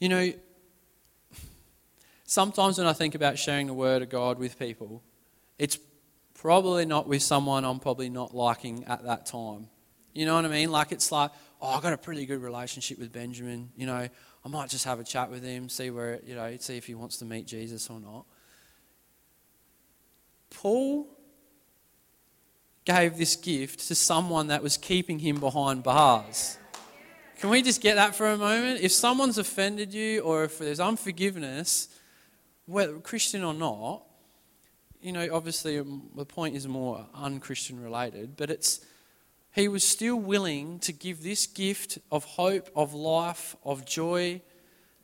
You 0.00 0.08
know, 0.08 0.32
sometimes 2.24 2.76
when 2.76 2.88
I 2.88 2.92
think 2.92 3.14
about 3.14 3.38
sharing 3.38 3.68
the 3.68 3.72
word 3.72 4.02
of 4.02 4.08
God 4.08 4.40
with 4.40 4.58
people, 4.58 5.00
it's 5.60 5.78
probably 6.34 6.86
not 6.86 7.06
with 7.06 7.22
someone 7.22 7.64
I'm 7.64 7.78
probably 7.78 8.08
not 8.08 8.34
liking 8.34 8.84
at 8.86 9.04
that 9.04 9.26
time. 9.26 9.68
You 10.12 10.26
know 10.26 10.34
what 10.34 10.44
I 10.44 10.48
mean? 10.48 10.72
Like 10.72 10.90
it's 10.90 11.12
like, 11.12 11.30
oh, 11.64 11.68
I 11.68 11.80
got 11.80 11.94
a 11.94 11.98
pretty 11.98 12.26
good 12.26 12.42
relationship 12.42 12.98
with 12.98 13.10
Benjamin. 13.10 13.70
You 13.74 13.86
know, 13.86 14.08
I 14.44 14.48
might 14.48 14.68
just 14.68 14.84
have 14.84 15.00
a 15.00 15.04
chat 15.04 15.30
with 15.30 15.42
him, 15.42 15.68
see 15.68 15.90
where, 15.90 16.20
you 16.24 16.34
know, 16.34 16.54
see 16.58 16.76
if 16.76 16.86
he 16.86 16.94
wants 16.94 17.16
to 17.18 17.24
meet 17.24 17.46
Jesus 17.46 17.88
or 17.88 17.98
not. 17.98 18.26
Paul 20.50 21.08
gave 22.84 23.16
this 23.16 23.34
gift 23.34 23.88
to 23.88 23.94
someone 23.94 24.48
that 24.48 24.62
was 24.62 24.76
keeping 24.76 25.18
him 25.18 25.40
behind 25.40 25.82
bars. 25.82 26.58
Can 27.40 27.48
we 27.48 27.62
just 27.62 27.80
get 27.80 27.94
that 27.94 28.14
for 28.14 28.28
a 28.28 28.36
moment? 28.36 28.80
If 28.82 28.92
someone's 28.92 29.38
offended 29.38 29.94
you 29.94 30.20
or 30.20 30.44
if 30.44 30.58
there's 30.58 30.80
unforgiveness, 30.80 31.88
whether 32.66 32.98
Christian 32.98 33.42
or 33.42 33.54
not, 33.54 34.02
you 35.00 35.12
know, 35.12 35.26
obviously 35.32 35.78
um, 35.78 36.10
the 36.14 36.26
point 36.26 36.56
is 36.56 36.68
more 36.68 37.06
unchristian 37.14 37.82
related, 37.82 38.36
but 38.36 38.50
it's 38.50 38.84
he 39.54 39.68
was 39.68 39.84
still 39.84 40.16
willing 40.16 40.80
to 40.80 40.92
give 40.92 41.22
this 41.22 41.46
gift 41.46 41.98
of 42.10 42.24
hope, 42.24 42.68
of 42.74 42.92
life, 42.92 43.54
of 43.64 43.86
joy 43.86 44.40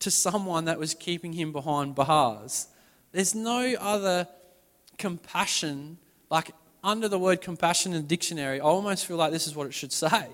to 0.00 0.10
someone 0.10 0.64
that 0.64 0.78
was 0.78 0.92
keeping 0.92 1.32
him 1.34 1.52
behind 1.52 1.94
bars. 1.94 2.66
There's 3.12 3.34
no 3.34 3.74
other 3.78 4.26
compassion, 4.98 5.98
like 6.30 6.50
under 6.82 7.06
the 7.06 7.18
word 7.18 7.40
compassion 7.40 7.92
in 7.92 8.02
the 8.02 8.08
dictionary, 8.08 8.60
I 8.60 8.64
almost 8.64 9.06
feel 9.06 9.16
like 9.16 9.30
this 9.30 9.46
is 9.46 9.54
what 9.54 9.68
it 9.68 9.74
should 9.74 9.92
say. 9.92 10.26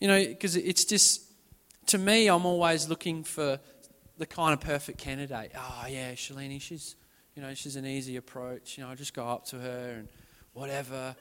You 0.00 0.08
know, 0.08 0.24
because 0.24 0.56
it's 0.56 0.84
just, 0.84 1.22
to 1.86 1.98
me, 1.98 2.28
I'm 2.28 2.46
always 2.46 2.88
looking 2.88 3.22
for 3.22 3.60
the 4.16 4.26
kind 4.26 4.54
of 4.54 4.60
perfect 4.60 4.98
candidate. 4.98 5.52
Oh, 5.54 5.84
yeah, 5.88 6.12
Shalini, 6.12 6.60
she's, 6.60 6.96
you 7.34 7.42
know, 7.42 7.52
she's 7.52 7.76
an 7.76 7.84
easy 7.84 8.16
approach. 8.16 8.78
You 8.78 8.84
know, 8.84 8.90
I 8.90 8.94
just 8.94 9.12
go 9.12 9.26
up 9.26 9.44
to 9.46 9.58
her 9.58 9.96
and 9.98 10.08
whatever. 10.54 11.14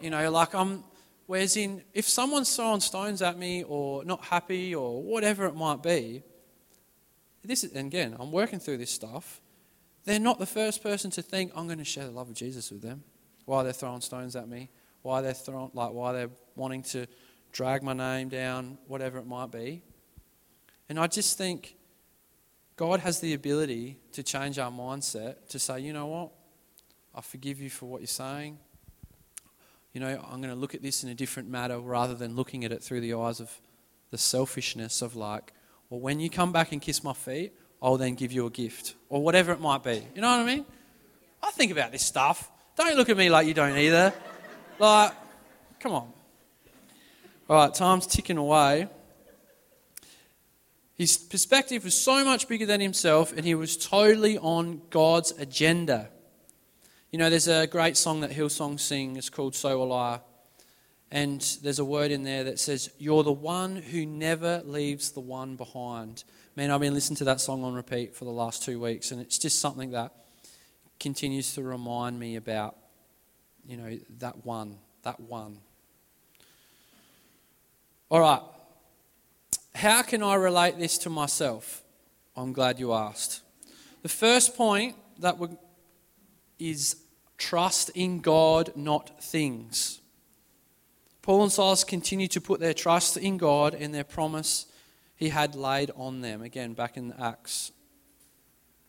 You 0.00 0.10
know, 0.10 0.30
like 0.30 0.54
I'm, 0.54 0.84
Whereas 1.32 1.56
in, 1.56 1.82
if 1.94 2.06
someone's 2.06 2.54
throwing 2.54 2.80
stones 2.80 3.22
at 3.22 3.38
me 3.38 3.62
or 3.62 4.04
not 4.04 4.22
happy 4.22 4.74
or 4.74 5.02
whatever 5.02 5.46
it 5.46 5.54
might 5.54 5.82
be, 5.82 6.22
this 7.42 7.64
is, 7.64 7.72
again, 7.72 8.14
I'm 8.20 8.30
working 8.30 8.58
through 8.58 8.76
this 8.76 8.90
stuff. 8.90 9.40
They're 10.04 10.20
not 10.20 10.38
the 10.38 10.44
first 10.44 10.82
person 10.82 11.10
to 11.12 11.22
think 11.22 11.50
I'm 11.56 11.68
going 11.68 11.78
to 11.78 11.86
share 11.86 12.04
the 12.04 12.10
love 12.10 12.28
of 12.28 12.34
Jesus 12.34 12.70
with 12.70 12.82
them. 12.82 13.02
Why 13.46 13.62
they're 13.62 13.72
throwing 13.72 14.02
stones 14.02 14.36
at 14.36 14.46
me, 14.46 14.68
why 15.00 15.22
they're 15.22 15.32
throwing, 15.32 15.70
like 15.72 15.92
why 15.92 16.12
they're 16.12 16.30
wanting 16.54 16.82
to 16.82 17.06
drag 17.50 17.82
my 17.82 17.94
name 17.94 18.28
down, 18.28 18.76
whatever 18.86 19.18
it 19.18 19.26
might 19.26 19.50
be. 19.50 19.80
And 20.90 21.00
I 21.00 21.06
just 21.06 21.38
think 21.38 21.76
God 22.76 23.00
has 23.00 23.20
the 23.20 23.32
ability 23.32 24.00
to 24.12 24.22
change 24.22 24.58
our 24.58 24.70
mindset 24.70 25.48
to 25.48 25.58
say, 25.58 25.80
you 25.80 25.94
know 25.94 26.08
what, 26.08 26.30
I 27.14 27.22
forgive 27.22 27.58
you 27.58 27.70
for 27.70 27.86
what 27.86 28.02
you're 28.02 28.06
saying 28.06 28.58
you 29.92 30.00
know, 30.00 30.24
I'm 30.30 30.40
going 30.40 30.54
to 30.54 30.58
look 30.58 30.74
at 30.74 30.82
this 30.82 31.04
in 31.04 31.10
a 31.10 31.14
different 31.14 31.48
matter 31.48 31.78
rather 31.78 32.14
than 32.14 32.34
looking 32.34 32.64
at 32.64 32.72
it 32.72 32.82
through 32.82 33.00
the 33.00 33.14
eyes 33.14 33.40
of 33.40 33.50
the 34.10 34.18
selfishness 34.18 35.02
of 35.02 35.16
like, 35.16 35.52
well, 35.90 36.00
when 36.00 36.20
you 36.20 36.30
come 36.30 36.52
back 36.52 36.72
and 36.72 36.80
kiss 36.80 37.04
my 37.04 37.12
feet, 37.12 37.52
I'll 37.82 37.96
then 37.96 38.14
give 38.14 38.32
you 38.32 38.46
a 38.46 38.50
gift 38.50 38.94
or 39.08 39.22
whatever 39.22 39.52
it 39.52 39.60
might 39.60 39.82
be. 39.82 40.02
You 40.14 40.22
know 40.22 40.30
what 40.30 40.40
I 40.40 40.46
mean? 40.46 40.64
I 41.42 41.50
think 41.50 41.72
about 41.72 41.92
this 41.92 42.04
stuff. 42.04 42.50
Don't 42.76 42.96
look 42.96 43.08
at 43.08 43.16
me 43.16 43.28
like 43.28 43.46
you 43.46 43.54
don't 43.54 43.76
either. 43.76 44.14
Like, 44.78 45.12
come 45.80 45.92
on. 45.92 46.12
All 47.50 47.56
right, 47.56 47.74
time's 47.74 48.06
ticking 48.06 48.38
away. 48.38 48.88
His 50.94 51.16
perspective 51.16 51.84
was 51.84 51.98
so 51.98 52.24
much 52.24 52.48
bigger 52.48 52.64
than 52.64 52.80
himself, 52.80 53.36
and 53.36 53.44
he 53.44 53.54
was 53.54 53.76
totally 53.76 54.38
on 54.38 54.82
God's 54.90 55.32
agenda. 55.32 56.08
You 57.12 57.18
know, 57.18 57.28
there's 57.28 57.46
a 57.46 57.66
great 57.66 57.98
song 57.98 58.20
that 58.20 58.30
Hillsong 58.30 58.80
sing. 58.80 59.16
It's 59.16 59.28
called 59.28 59.54
So 59.54 59.78
Will 59.78 59.92
I. 59.92 60.20
And 61.10 61.42
there's 61.62 61.78
a 61.78 61.84
word 61.84 62.10
in 62.10 62.22
there 62.22 62.42
that 62.44 62.58
says, 62.58 62.88
You're 62.96 63.22
the 63.22 63.30
one 63.30 63.76
who 63.76 64.06
never 64.06 64.62
leaves 64.64 65.10
the 65.10 65.20
one 65.20 65.56
behind. 65.56 66.24
Man, 66.56 66.70
I've 66.70 66.80
been 66.80 66.94
listening 66.94 67.18
to 67.18 67.24
that 67.24 67.38
song 67.38 67.64
on 67.64 67.74
repeat 67.74 68.16
for 68.16 68.24
the 68.24 68.30
last 68.30 68.62
two 68.62 68.80
weeks, 68.80 69.10
and 69.10 69.20
it's 69.20 69.36
just 69.36 69.60
something 69.60 69.90
that 69.90 70.10
continues 70.98 71.52
to 71.52 71.62
remind 71.62 72.18
me 72.18 72.36
about, 72.36 72.78
you 73.66 73.76
know, 73.76 73.98
that 74.20 74.46
one. 74.46 74.78
that 75.02 75.20
one. 75.20 75.58
All 78.08 78.20
right. 78.20 78.40
How 79.74 80.00
can 80.00 80.22
I 80.22 80.36
relate 80.36 80.78
this 80.78 80.96
to 80.98 81.10
myself? 81.10 81.82
I'm 82.34 82.54
glad 82.54 82.80
you 82.80 82.94
asked. 82.94 83.42
The 84.00 84.08
first 84.08 84.56
point 84.56 84.96
that 85.18 85.38
is 86.58 86.96
trust 87.38 87.90
in 87.94 88.20
God, 88.20 88.72
not 88.76 89.22
things. 89.22 90.00
Paul 91.22 91.44
and 91.44 91.52
Silas 91.52 91.84
continue 91.84 92.28
to 92.28 92.40
put 92.40 92.60
their 92.60 92.74
trust 92.74 93.16
in 93.16 93.36
God 93.36 93.74
and 93.74 93.94
their 93.94 94.04
promise 94.04 94.66
he 95.16 95.28
had 95.28 95.54
laid 95.54 95.90
on 95.96 96.20
them. 96.20 96.42
Again, 96.42 96.72
back 96.72 96.96
in 96.96 97.12
Acts, 97.12 97.70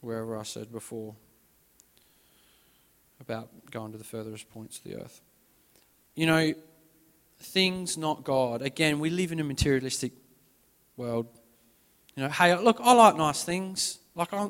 wherever 0.02 0.38
I 0.38 0.44
said 0.44 0.72
before 0.72 1.16
about 3.20 3.50
going 3.72 3.92
to 3.92 3.98
the 3.98 4.04
furthest 4.04 4.50
points 4.50 4.78
of 4.80 4.84
the 4.84 4.96
earth. 5.02 5.22
You 6.16 6.26
know, 6.26 6.54
things, 7.40 7.98
not 7.98 8.24
God. 8.24 8.62
Again, 8.62 9.00
we 9.00 9.10
live 9.10 9.32
in 9.32 9.40
a 9.40 9.44
materialistic 9.44 10.12
world. 10.98 11.28
You 12.16 12.24
know, 12.24 12.30
hey, 12.30 12.56
look, 12.56 12.80
I 12.82 12.94
like 12.94 13.16
nice 13.16 13.44
things. 13.44 14.00
Like, 14.16 14.34
I, 14.34 14.50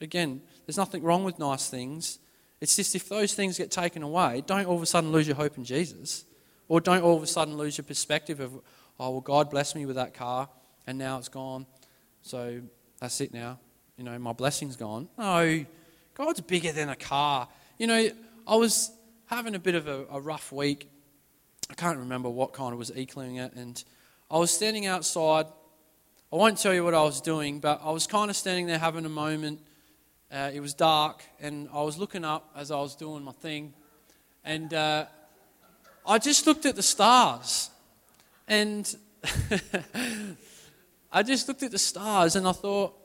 again, 0.00 0.42
there's 0.66 0.76
nothing 0.76 1.02
wrong 1.02 1.24
with 1.24 1.38
nice 1.38 1.68
things. 1.68 2.18
It's 2.64 2.76
just 2.76 2.94
if 2.94 3.10
those 3.10 3.34
things 3.34 3.58
get 3.58 3.70
taken 3.70 4.02
away, 4.02 4.42
don't 4.46 4.64
all 4.64 4.76
of 4.76 4.82
a 4.82 4.86
sudden 4.86 5.12
lose 5.12 5.26
your 5.26 5.36
hope 5.36 5.58
in 5.58 5.64
Jesus. 5.66 6.24
Or 6.66 6.80
don't 6.80 7.02
all 7.02 7.14
of 7.14 7.22
a 7.22 7.26
sudden 7.26 7.58
lose 7.58 7.76
your 7.76 7.84
perspective 7.84 8.40
of, 8.40 8.54
oh, 8.98 9.10
well, 9.10 9.20
God 9.20 9.50
blessed 9.50 9.76
me 9.76 9.84
with 9.84 9.96
that 9.96 10.14
car 10.14 10.48
and 10.86 10.96
now 10.96 11.18
it's 11.18 11.28
gone. 11.28 11.66
So 12.22 12.62
that's 13.00 13.20
it 13.20 13.34
now. 13.34 13.58
You 13.98 14.04
know, 14.04 14.18
my 14.18 14.32
blessing's 14.32 14.76
gone. 14.76 15.10
No, 15.18 15.66
God's 16.14 16.40
bigger 16.40 16.72
than 16.72 16.88
a 16.88 16.96
car. 16.96 17.48
You 17.76 17.86
know, 17.86 18.08
I 18.46 18.56
was 18.56 18.90
having 19.26 19.54
a 19.54 19.58
bit 19.58 19.74
of 19.74 19.86
a, 19.86 20.06
a 20.10 20.18
rough 20.18 20.50
week. 20.50 20.88
I 21.68 21.74
can't 21.74 21.98
remember 21.98 22.30
what 22.30 22.54
kind 22.54 22.72
of 22.72 22.78
was 22.78 22.90
equaling 22.96 23.36
it. 23.36 23.52
And 23.52 23.84
I 24.30 24.38
was 24.38 24.50
standing 24.50 24.86
outside. 24.86 25.44
I 26.32 26.36
won't 26.36 26.56
tell 26.56 26.72
you 26.72 26.82
what 26.82 26.94
I 26.94 27.02
was 27.02 27.20
doing, 27.20 27.60
but 27.60 27.82
I 27.84 27.90
was 27.90 28.06
kind 28.06 28.30
of 28.30 28.36
standing 28.36 28.66
there 28.66 28.78
having 28.78 29.04
a 29.04 29.10
moment. 29.10 29.60
Uh, 30.34 30.50
it 30.52 30.58
was 30.58 30.74
dark, 30.74 31.22
and 31.40 31.68
I 31.72 31.82
was 31.82 31.96
looking 31.96 32.24
up 32.24 32.50
as 32.56 32.72
I 32.72 32.76
was 32.80 32.96
doing 32.96 33.22
my 33.22 33.30
thing. 33.30 33.72
And 34.44 34.74
uh, 34.74 35.06
I 36.04 36.18
just 36.18 36.44
looked 36.44 36.66
at 36.66 36.74
the 36.74 36.82
stars. 36.82 37.70
And 38.48 38.96
I 41.12 41.22
just 41.22 41.46
looked 41.46 41.62
at 41.62 41.70
the 41.70 41.78
stars 41.78 42.34
and 42.34 42.48
I 42.48 42.52
thought, 42.52 42.98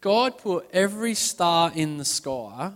God 0.00 0.38
put 0.38 0.70
every 0.72 1.12
star 1.12 1.70
in 1.74 1.98
the 1.98 2.04
sky 2.06 2.72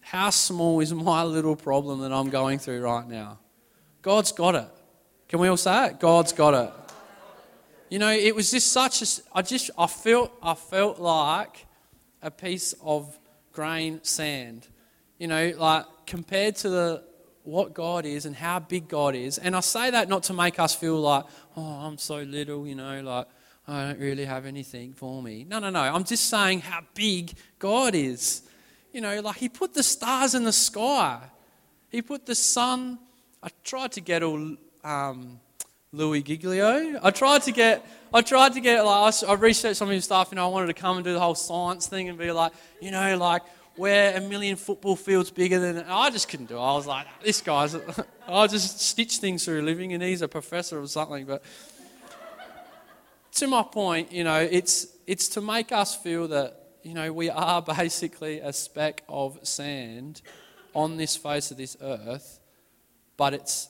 how 0.00 0.30
small 0.30 0.80
is 0.80 0.92
my 0.92 1.24
little 1.24 1.56
problem 1.56 2.00
that 2.00 2.12
I'm 2.12 2.28
going 2.28 2.58
through 2.58 2.82
right 2.82 3.08
now? 3.08 3.38
God's 4.02 4.30
got 4.30 4.54
it. 4.54 4.68
Can 5.26 5.40
we 5.40 5.48
all 5.48 5.56
say 5.56 5.86
it? 5.86 5.98
God's 5.98 6.32
got 6.32 6.54
it. 6.54 6.72
You 7.88 7.98
know, 7.98 8.10
it 8.12 8.34
was 8.34 8.50
just 8.50 8.72
such 8.72 9.02
a. 9.02 9.06
I 9.34 9.42
just 9.42 9.70
I 9.76 9.86
felt 9.86 10.32
I 10.42 10.54
felt 10.54 11.00
like 11.00 11.66
a 12.22 12.30
piece 12.30 12.74
of 12.82 13.18
grain 13.52 14.00
sand. 14.02 14.68
You 15.18 15.28
know, 15.28 15.52
like 15.56 15.84
compared 16.06 16.56
to 16.56 16.68
the 16.68 17.04
what 17.44 17.74
God 17.74 18.06
is 18.06 18.24
and 18.24 18.36
how 18.36 18.60
big 18.60 18.88
God 18.88 19.14
is. 19.14 19.38
And 19.38 19.56
I 19.56 19.60
say 19.60 19.90
that 19.90 20.08
not 20.08 20.22
to 20.24 20.32
make 20.32 20.58
us 20.58 20.74
feel 20.74 21.00
like, 21.00 21.24
oh, 21.56 21.62
I'm 21.62 21.98
so 21.98 22.18
little, 22.18 22.66
you 22.66 22.74
know, 22.74 23.00
like 23.02 23.26
I 23.66 23.86
don't 23.86 24.00
really 24.00 24.24
have 24.24 24.46
anything 24.46 24.92
for 24.92 25.22
me. 25.22 25.44
No, 25.48 25.58
no, 25.58 25.70
no. 25.70 25.80
I'm 25.80 26.04
just 26.04 26.28
saying 26.28 26.60
how 26.60 26.80
big 26.94 27.32
God 27.58 27.94
is. 27.94 28.42
You 28.92 29.00
know, 29.00 29.20
like 29.20 29.36
he 29.36 29.48
put 29.48 29.74
the 29.74 29.82
stars 29.82 30.34
in 30.34 30.44
the 30.44 30.52
sky. 30.52 31.20
He 31.88 32.02
put 32.02 32.26
the 32.26 32.34
sun. 32.34 32.98
I 33.42 33.48
tried 33.64 33.92
to 33.92 34.00
get 34.00 34.22
all 34.22 34.56
um, 34.84 35.40
Louis 35.92 36.22
Giglio. 36.22 36.98
I 37.02 37.10
tried 37.10 37.42
to 37.42 37.52
get, 37.52 37.86
I 38.12 38.22
tried 38.22 38.54
to 38.54 38.60
get, 38.60 38.84
like, 38.84 39.14
I 39.22 39.34
researched 39.34 39.76
some 39.76 39.88
of 39.88 39.94
his 39.94 40.04
stuff, 40.04 40.30
and 40.30 40.40
I 40.40 40.46
wanted 40.46 40.68
to 40.68 40.74
come 40.74 40.96
and 40.96 41.04
do 41.04 41.12
the 41.12 41.20
whole 41.20 41.34
science 41.34 41.86
thing 41.86 42.08
and 42.08 42.18
be 42.18 42.32
like, 42.32 42.52
you 42.80 42.90
know, 42.90 43.16
like, 43.16 43.42
we're 43.76 44.16
a 44.16 44.20
million 44.20 44.56
football 44.56 44.96
fields 44.96 45.30
bigger 45.30 45.58
than. 45.58 45.84
I 45.88 46.10
just 46.10 46.28
couldn't 46.28 46.46
do 46.46 46.56
it. 46.56 46.60
I 46.60 46.74
was 46.74 46.86
like, 46.86 47.06
this 47.22 47.40
guy's. 47.40 47.74
I 48.28 48.46
just 48.46 48.80
stitch 48.80 49.18
things 49.18 49.44
through 49.44 49.62
living, 49.62 49.92
and 49.92 50.02
he's 50.02 50.22
a 50.22 50.28
professor 50.28 50.80
or 50.80 50.86
something. 50.86 51.24
But 51.24 51.42
to 53.32 53.46
my 53.46 53.62
point, 53.62 54.12
you 54.12 54.24
know, 54.24 54.40
it's 54.40 54.88
it's 55.06 55.28
to 55.28 55.40
make 55.40 55.72
us 55.72 55.96
feel 55.96 56.28
that 56.28 56.62
you 56.82 56.94
know, 56.94 57.12
we 57.12 57.30
are 57.30 57.62
basically 57.78 58.40
a 58.40 58.52
speck 58.52 59.02
of 59.08 59.38
sand 59.42 60.22
on 60.74 60.96
this 60.96 61.16
face 61.16 61.50
of 61.50 61.56
this 61.56 61.76
earth, 61.80 62.40
but 63.16 63.34
it's 63.34 63.68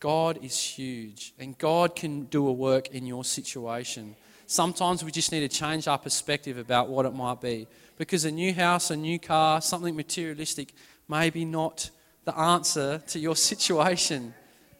God 0.00 0.44
is 0.44 0.58
huge 0.58 1.34
and 1.38 1.56
God 1.58 1.96
can 1.96 2.24
do 2.24 2.46
a 2.48 2.52
work 2.52 2.88
in 2.88 3.06
your 3.06 3.24
situation. 3.24 4.14
Sometimes 4.46 5.04
we 5.04 5.10
just 5.10 5.32
need 5.32 5.40
to 5.40 5.48
change 5.48 5.88
our 5.88 5.98
perspective 5.98 6.56
about 6.56 6.88
what 6.88 7.04
it 7.04 7.12
might 7.12 7.40
be 7.40 7.66
because 7.96 8.24
a 8.24 8.30
new 8.30 8.54
house, 8.54 8.90
a 8.90 8.96
new 8.96 9.18
car, 9.18 9.60
something 9.60 9.94
materialistic, 9.96 10.72
maybe 11.08 11.44
not 11.44 11.90
the 12.24 12.36
answer 12.38 13.02
to 13.08 13.18
your 13.18 13.36
situation. 13.50 14.34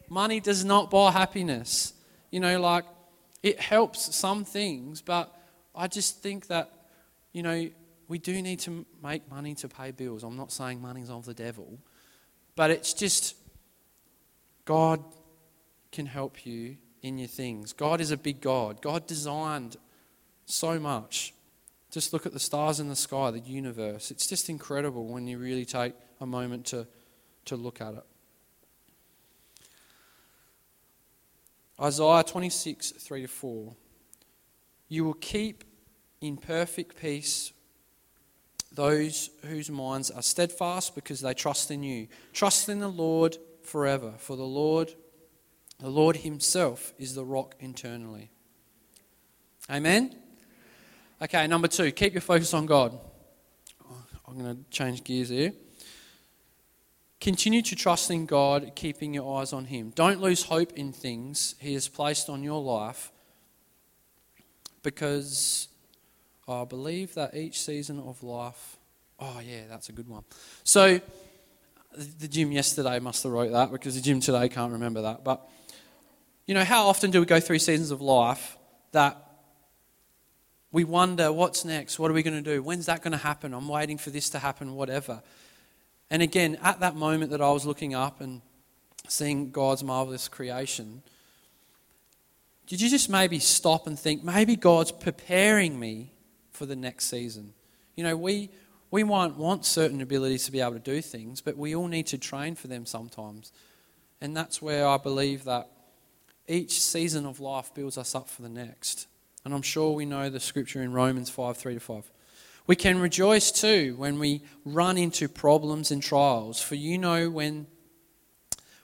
Money 0.09 0.39
does 0.39 0.65
not 0.65 0.89
buy 0.89 1.11
happiness. 1.11 1.93
You 2.31 2.39
know, 2.39 2.59
like 2.59 2.85
it 3.43 3.59
helps 3.59 4.15
some 4.15 4.45
things, 4.45 5.01
but 5.01 5.35
I 5.75 5.87
just 5.87 6.21
think 6.21 6.47
that 6.47 6.71
you 7.31 7.43
know, 7.43 7.69
we 8.07 8.17
do 8.17 8.41
need 8.41 8.59
to 8.59 8.85
make 9.03 9.29
money 9.29 9.53
to 9.55 9.67
pay 9.67 9.91
bills. 9.91 10.23
I'm 10.23 10.35
not 10.35 10.51
saying 10.51 10.81
money's 10.81 11.09
of 11.09 11.25
the 11.25 11.33
devil, 11.33 11.77
but 12.55 12.71
it's 12.71 12.93
just 12.93 13.35
God 14.69 15.03
can 15.91 16.05
help 16.05 16.45
you 16.45 16.77
in 17.01 17.17
your 17.17 17.27
things. 17.27 17.73
God 17.73 17.99
is 17.99 18.11
a 18.11 18.17
big 18.17 18.39
God. 18.39 18.83
God 18.83 19.07
designed 19.07 19.77
so 20.45 20.79
much. 20.79 21.33
Just 21.89 22.13
look 22.13 22.27
at 22.27 22.33
the 22.33 22.39
stars 22.39 22.79
in 22.79 22.87
the 22.87 22.95
sky, 22.95 23.31
the 23.31 23.39
universe. 23.39 24.11
It's 24.11 24.27
just 24.27 24.47
incredible 24.47 25.07
when 25.07 25.25
you 25.25 25.39
really 25.39 25.65
take 25.65 25.95
a 26.21 26.27
moment 26.27 26.67
to, 26.67 26.85
to 27.45 27.55
look 27.55 27.81
at 27.81 27.95
it. 27.95 28.03
Isaiah 31.81 32.23
26, 32.23 32.91
3 32.91 33.21
to 33.23 33.27
4. 33.27 33.73
You 34.87 35.03
will 35.03 35.15
keep 35.15 35.63
in 36.21 36.37
perfect 36.37 36.95
peace 37.01 37.53
those 38.71 39.31
whose 39.47 39.71
minds 39.71 40.11
are 40.11 40.21
steadfast 40.21 40.93
because 40.93 41.21
they 41.21 41.33
trust 41.33 41.71
in 41.71 41.81
you. 41.81 42.07
Trust 42.33 42.69
in 42.69 42.77
the 42.77 42.87
Lord 42.87 43.35
forever, 43.69 44.13
for 44.17 44.35
the 44.35 44.43
Lord, 44.43 44.93
the 45.79 45.89
Lord 45.89 46.17
Himself 46.17 46.93
is 46.97 47.15
the 47.15 47.23
rock 47.23 47.55
internally. 47.59 48.31
Amen? 49.69 50.15
Okay, 51.21 51.47
number 51.47 51.67
two, 51.67 51.91
keep 51.91 52.13
your 52.13 52.21
focus 52.21 52.53
on 52.53 52.65
God. 52.65 52.97
I'm 54.27 54.37
going 54.37 54.55
to 54.57 54.69
change 54.69 55.03
gears 55.03 55.29
here. 55.29 55.53
Continue 57.19 57.61
to 57.63 57.75
trust 57.75 58.09
in 58.11 58.25
God, 58.25 58.71
keeping 58.75 59.13
your 59.13 59.39
eyes 59.39 59.51
on 59.51 59.65
Him. 59.65 59.91
Don't 59.95 60.21
lose 60.21 60.43
hope 60.43 60.73
in 60.73 60.91
things 60.93 61.55
He 61.59 61.73
has 61.73 61.87
placed 61.87 62.29
on 62.29 62.43
your 62.43 62.61
life 62.61 63.11
because 64.81 65.67
I 66.47 66.63
believe 66.65 67.13
that 67.15 67.35
each 67.35 67.61
season 67.61 67.99
of 67.99 68.23
life. 68.23 68.77
Oh, 69.19 69.41
yeah, 69.45 69.63
that's 69.69 69.89
a 69.89 69.91
good 69.91 70.07
one. 70.07 70.23
So, 70.63 71.01
the 72.03 72.27
gym 72.27 72.51
yesterday 72.51 72.99
must 72.99 73.23
have 73.23 73.31
wrote 73.31 73.51
that 73.51 73.71
because 73.71 73.95
the 73.95 74.01
gym 74.01 74.19
today 74.19 74.49
can't 74.49 74.73
remember 74.73 75.01
that. 75.03 75.23
But, 75.23 75.47
you 76.45 76.53
know, 76.53 76.63
how 76.63 76.87
often 76.87 77.11
do 77.11 77.19
we 77.19 77.25
go 77.25 77.39
through 77.39 77.59
seasons 77.59 77.91
of 77.91 78.01
life 78.01 78.57
that 78.91 79.17
we 80.71 80.83
wonder 80.83 81.31
what's 81.31 81.65
next? 81.65 81.99
What 81.99 82.11
are 82.11 82.13
we 82.13 82.23
going 82.23 82.41
to 82.41 82.53
do? 82.53 82.61
When's 82.63 82.85
that 82.87 83.01
going 83.01 83.11
to 83.11 83.17
happen? 83.17 83.53
I'm 83.53 83.67
waiting 83.67 83.97
for 83.97 84.09
this 84.09 84.29
to 84.31 84.39
happen, 84.39 84.75
whatever. 84.75 85.21
And 86.09 86.21
again, 86.21 86.57
at 86.61 86.79
that 86.79 86.95
moment 86.95 87.31
that 87.31 87.41
I 87.41 87.51
was 87.51 87.65
looking 87.65 87.93
up 87.93 88.21
and 88.21 88.41
seeing 89.07 89.51
God's 89.51 89.83
marvelous 89.83 90.27
creation, 90.27 91.01
did 92.67 92.81
you 92.81 92.89
just 92.89 93.09
maybe 93.09 93.39
stop 93.39 93.87
and 93.87 93.97
think, 93.97 94.23
maybe 94.23 94.55
God's 94.55 94.91
preparing 94.91 95.79
me 95.79 96.11
for 96.59 96.65
the 96.65 96.75
next 96.75 97.05
season. 97.05 97.53
You 97.95 98.03
know, 98.03 98.17
we, 98.17 98.49
we 98.91 99.03
might 99.03 99.35
want 99.35 99.65
certain 99.65 100.01
abilities 100.01 100.45
to 100.45 100.51
be 100.51 100.61
able 100.61 100.73
to 100.73 100.79
do 100.79 101.01
things, 101.01 101.41
but 101.41 101.57
we 101.57 101.75
all 101.75 101.87
need 101.87 102.07
to 102.07 102.17
train 102.17 102.55
for 102.55 102.67
them 102.67 102.85
sometimes. 102.85 103.51
And 104.21 104.35
that's 104.35 104.61
where 104.61 104.87
I 104.87 104.97
believe 104.97 105.43
that 105.43 105.69
each 106.47 106.81
season 106.81 107.25
of 107.25 107.39
life 107.39 107.73
builds 107.73 107.97
us 107.97 108.15
up 108.15 108.27
for 108.27 108.41
the 108.41 108.49
next. 108.49 109.07
And 109.45 109.53
I'm 109.53 109.61
sure 109.61 109.91
we 109.91 110.05
know 110.05 110.29
the 110.29 110.39
scripture 110.39 110.81
in 110.81 110.91
Romans 110.91 111.29
5 111.29 111.55
3 111.55 111.75
to 111.75 111.79
5. 111.79 112.11
We 112.67 112.75
can 112.75 112.99
rejoice 112.99 113.51
too 113.51 113.95
when 113.97 114.19
we 114.19 114.41
run 114.65 114.97
into 114.97 115.27
problems 115.27 115.91
and 115.91 116.03
trials, 116.03 116.61
for 116.61 116.75
you 116.75 116.97
know 116.97 117.29
when, 117.29 117.67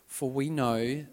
for 0.07 0.29
we 0.29 0.49
know 0.49 1.05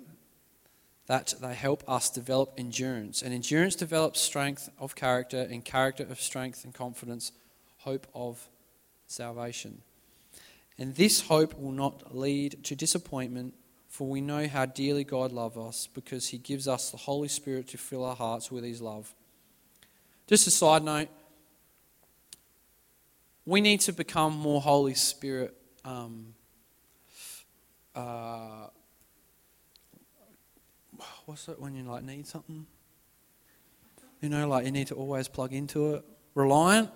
that 1.07 1.35
they 1.41 1.55
help 1.55 1.83
us 1.89 2.09
develop 2.09 2.55
endurance. 2.57 3.21
And 3.23 3.35
endurance 3.35 3.75
develops 3.75 4.21
strength 4.21 4.71
of 4.79 4.95
character, 4.95 5.47
and 5.51 5.65
character 5.65 6.05
of 6.05 6.21
strength 6.21 6.65
and 6.65 6.73
confidence, 6.73 7.33
hope 7.79 8.07
of 8.15 8.49
salvation. 9.13 9.83
And 10.79 10.95
this 10.95 11.21
hope 11.21 11.59
will 11.59 11.73
not 11.73 12.17
lead 12.17 12.65
to 12.65 12.75
disappointment, 12.75 13.55
for 13.89 14.09
we 14.09 14.21
know 14.21 14.49
how 14.49 14.67
dearly 14.67 15.05
God 15.05 15.33
loves 15.33 15.57
us 15.57 15.89
because 15.93 16.29
he 16.29 16.39
gives 16.39 16.67
us 16.67 16.91
the 16.91 16.97
Holy 16.97 17.29
Spirit 17.29 17.69
to 17.69 17.79
fill 17.79 18.05
our 18.05 18.17
hearts 18.17 18.51
with 18.51 18.65
his 18.65 18.81
love. 18.81 19.15
Just 20.27 20.47
a 20.47 20.51
side 20.51 20.83
note 20.83 21.09
we 23.45 23.61
need 23.61 23.81
to 23.81 23.93
become 23.93 24.37
more 24.37 24.61
Holy 24.61 24.95
Spirit. 24.95 25.57
Um, 25.85 26.35
uh, 27.95 28.69
what's 31.27 31.49
it 31.49 31.61
when 31.61 31.75
you 31.75 31.83
like 31.83 32.05
need 32.05 32.27
something? 32.27 32.67
You 34.21 34.29
know, 34.29 34.49
like 34.49 34.65
you 34.65 34.71
need 34.71 34.87
to 34.89 34.95
always 34.95 35.27
plug 35.27 35.53
into 35.53 35.95
it. 35.95 36.05
Reliant. 36.35 36.91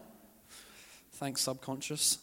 Thanks, 1.17 1.41
subconscious. 1.41 2.19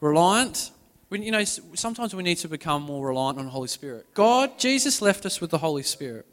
Reliant. 0.00 0.70
You 1.10 1.30
know, 1.30 1.44
sometimes 1.44 2.14
we 2.14 2.22
need 2.22 2.36
to 2.38 2.48
become 2.48 2.82
more 2.82 3.06
reliant 3.06 3.38
on 3.38 3.44
the 3.46 3.50
Holy 3.50 3.68
Spirit. 3.68 4.06
God, 4.14 4.58
Jesus 4.58 5.00
left 5.00 5.24
us 5.24 5.40
with 5.40 5.50
the 5.50 5.58
Holy 5.58 5.82
Spirit. 5.82 6.26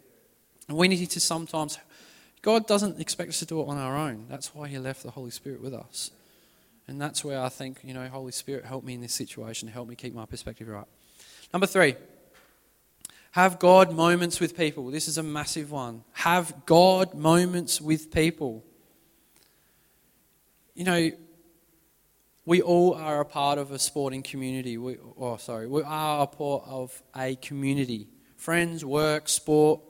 And 0.68 0.78
we 0.78 0.88
need 0.88 1.10
to 1.10 1.20
sometimes, 1.20 1.78
God 2.42 2.68
doesn't 2.68 3.00
expect 3.00 3.30
us 3.30 3.40
to 3.40 3.46
do 3.46 3.62
it 3.62 3.68
on 3.68 3.78
our 3.78 3.96
own. 3.96 4.26
That's 4.30 4.54
why 4.54 4.68
He 4.68 4.78
left 4.78 5.04
the 5.04 5.12
Holy 5.12 5.32
Spirit 5.32 5.62
with 5.62 5.74
us. 5.74 6.12
And 6.88 7.00
that's 7.00 7.24
where 7.24 7.40
I 7.40 7.50
think, 7.50 7.80
you 7.84 7.94
know, 7.94 8.08
Holy 8.08 8.32
Spirit, 8.32 8.66
help 8.66 8.84
me 8.84 8.94
in 8.94 9.02
this 9.02 9.14
situation, 9.14 9.70
help 9.70 9.88
me 9.88 9.96
keep 9.96 10.14
my 10.14 10.26
perspective 10.26 10.68
right. 10.68 10.88
Number 11.54 11.68
three, 11.68 11.96
have 13.32 13.60
God 13.60 13.94
moments 13.94 14.40
with 14.42 14.58
people. 14.58 14.92
This 14.92 15.08
is 15.08 15.18
a 15.18 15.24
massive 15.24 15.72
one. 15.72 16.04
Have 16.14 16.66
God 16.66 17.14
moments 17.14 17.80
with 17.80 18.12
people. 18.12 18.66
You 20.76 20.84
know, 20.84 21.12
we 22.46 22.62
all 22.62 22.96
are 22.96 23.22
a 23.22 23.26
part 23.26 23.58
of 23.60 23.72
a 23.72 23.80
sporting 23.80 24.24
community. 24.24 24.78
We, 24.78 24.98
oh, 25.20 25.38
sorry, 25.38 25.68
we 25.68 25.84
are 25.84 26.24
a 26.24 26.28
part 26.28 26.64
of 26.66 27.02
a 27.16 27.36
community. 27.36 28.08
Friends, 28.36 28.84
work, 28.84 29.30
sport. 29.30 29.82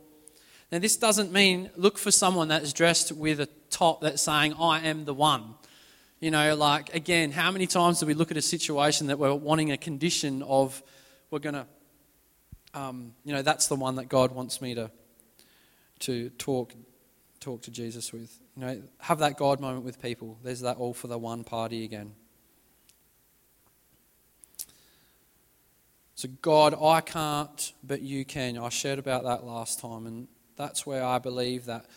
Now, 0.72 0.80
this 0.80 0.98
doesn't 0.98 1.32
mean 1.32 1.70
look 1.76 1.98
for 1.98 2.12
someone 2.12 2.50
that's 2.50 2.74
dressed 2.74 3.12
with 3.12 3.40
a 3.40 3.48
top 3.70 4.02
that's 4.02 4.22
saying, 4.22 4.56
I 4.60 4.82
am 4.82 5.06
the 5.06 5.14
one. 5.14 5.56
You 6.20 6.32
know, 6.32 6.56
like, 6.56 6.94
again, 6.94 7.32
how 7.32 7.52
many 7.52 7.68
times 7.68 8.00
do 8.00 8.06
we 8.06 8.14
look 8.14 8.32
at 8.32 8.38
a 8.38 8.42
situation 8.42 9.08
that 9.08 9.18
we're 9.18 9.34
wanting 9.34 9.72
a 9.72 9.78
condition 9.78 10.44
of, 10.44 10.84
we're 11.30 11.40
going 11.40 11.56
to, 11.56 11.66
um, 12.74 13.14
you 13.26 13.34
know, 13.34 13.42
that's 13.42 13.68
the 13.68 13.76
one 13.76 13.96
that 13.96 14.08
God 14.08 14.32
wants 14.34 14.62
me 14.62 14.76
to, 14.76 14.92
to 16.00 16.30
talk, 16.32 16.74
talk 17.40 17.62
to 17.64 17.72
Jesus 17.72 18.14
with. 18.14 18.38
You 18.56 18.66
know, 18.66 18.82
have 19.00 19.20
that 19.20 19.38
God 19.38 19.62
moment 19.62 19.86
with 19.86 20.02
people. 20.02 20.38
There's 20.44 20.62
that 20.62 20.78
all 20.78 20.94
for 20.94 21.08
the 21.08 21.18
one 21.18 21.44
party 21.44 21.86
again. 21.86 22.14
So, 26.22 26.30
God, 26.44 26.76
I 26.80 27.02
can't, 27.02 27.74
but 27.84 28.04
you 28.04 28.26
can. 28.26 28.56
I 28.56 28.70
shared 28.70 29.00
about 29.00 29.24
that 29.24 29.44
last 29.44 29.80
time, 29.80 30.06
and 30.06 30.28
that's 30.56 30.86
where 30.86 31.04
I 31.04 31.18
believe 31.18 31.66
that 31.66 31.88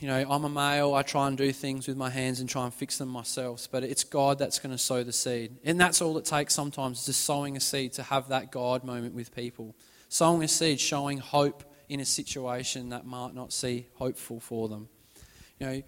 you 0.00 0.08
know, 0.08 0.26
I'm 0.28 0.42
a 0.42 0.48
male, 0.48 0.92
I 0.92 1.02
try 1.02 1.28
and 1.28 1.38
do 1.38 1.52
things 1.52 1.86
with 1.86 1.96
my 1.96 2.10
hands 2.10 2.40
and 2.40 2.48
try 2.48 2.64
and 2.64 2.74
fix 2.74 2.98
them 2.98 3.08
myself, 3.08 3.68
but 3.70 3.84
it's 3.84 4.02
God 4.02 4.40
that's 4.40 4.58
going 4.58 4.72
to 4.72 4.78
sow 4.78 5.04
the 5.04 5.12
seed. 5.12 5.56
And 5.62 5.78
that's 5.78 6.02
all 6.02 6.18
it 6.18 6.24
takes 6.24 6.52
sometimes, 6.52 7.06
just 7.06 7.20
sowing 7.20 7.56
a 7.56 7.60
seed 7.60 7.92
to 7.92 8.02
have 8.02 8.26
that 8.30 8.50
God 8.50 8.82
moment 8.82 9.14
with 9.14 9.32
people. 9.32 9.76
Sowing 10.08 10.42
a 10.42 10.48
seed, 10.48 10.80
showing 10.80 11.18
hope 11.18 11.62
in 11.88 12.00
a 12.00 12.04
situation 12.04 12.88
that 12.88 13.06
might 13.06 13.36
not 13.36 13.52
see 13.52 13.86
hopeful 13.94 14.40
for 14.40 14.68
them. 14.68 14.88
You 15.60 15.66
know, 15.66 15.82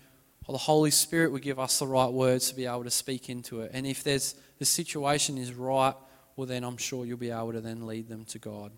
the 0.49 0.57
Holy 0.57 0.93
Spirit 0.93 1.33
will 1.33 1.41
give 1.41 1.59
us 1.59 1.81
the 1.81 1.89
right 1.89 2.13
words 2.13 2.49
to 2.51 2.55
be 2.55 2.67
able 2.67 2.85
to 2.85 2.93
speak 2.93 3.29
into 3.29 3.63
it. 3.63 3.73
And 3.75 3.89
if 3.89 4.05
there's 4.05 4.37
the 4.61 4.65
situation 4.65 5.37
is 5.37 5.53
right, 5.53 5.95
well 6.37 6.47
then 6.47 6.65
I'm 6.65 6.77
sure 6.77 7.05
you'll 7.05 7.19
be 7.19 7.31
able 7.31 7.53
to 7.53 7.61
then 7.61 7.87
lead 7.87 8.09
them 8.09 8.25
to 8.27 8.39
God. 8.39 8.73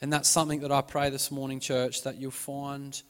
And 0.00 0.12
that's 0.12 0.28
something 0.28 0.60
that 0.60 0.72
I 0.72 0.80
pray 0.80 1.10
this 1.10 1.30
morning, 1.30 1.60
church, 1.60 2.02
that 2.02 2.16
you'll 2.16 2.30
find 2.30 3.00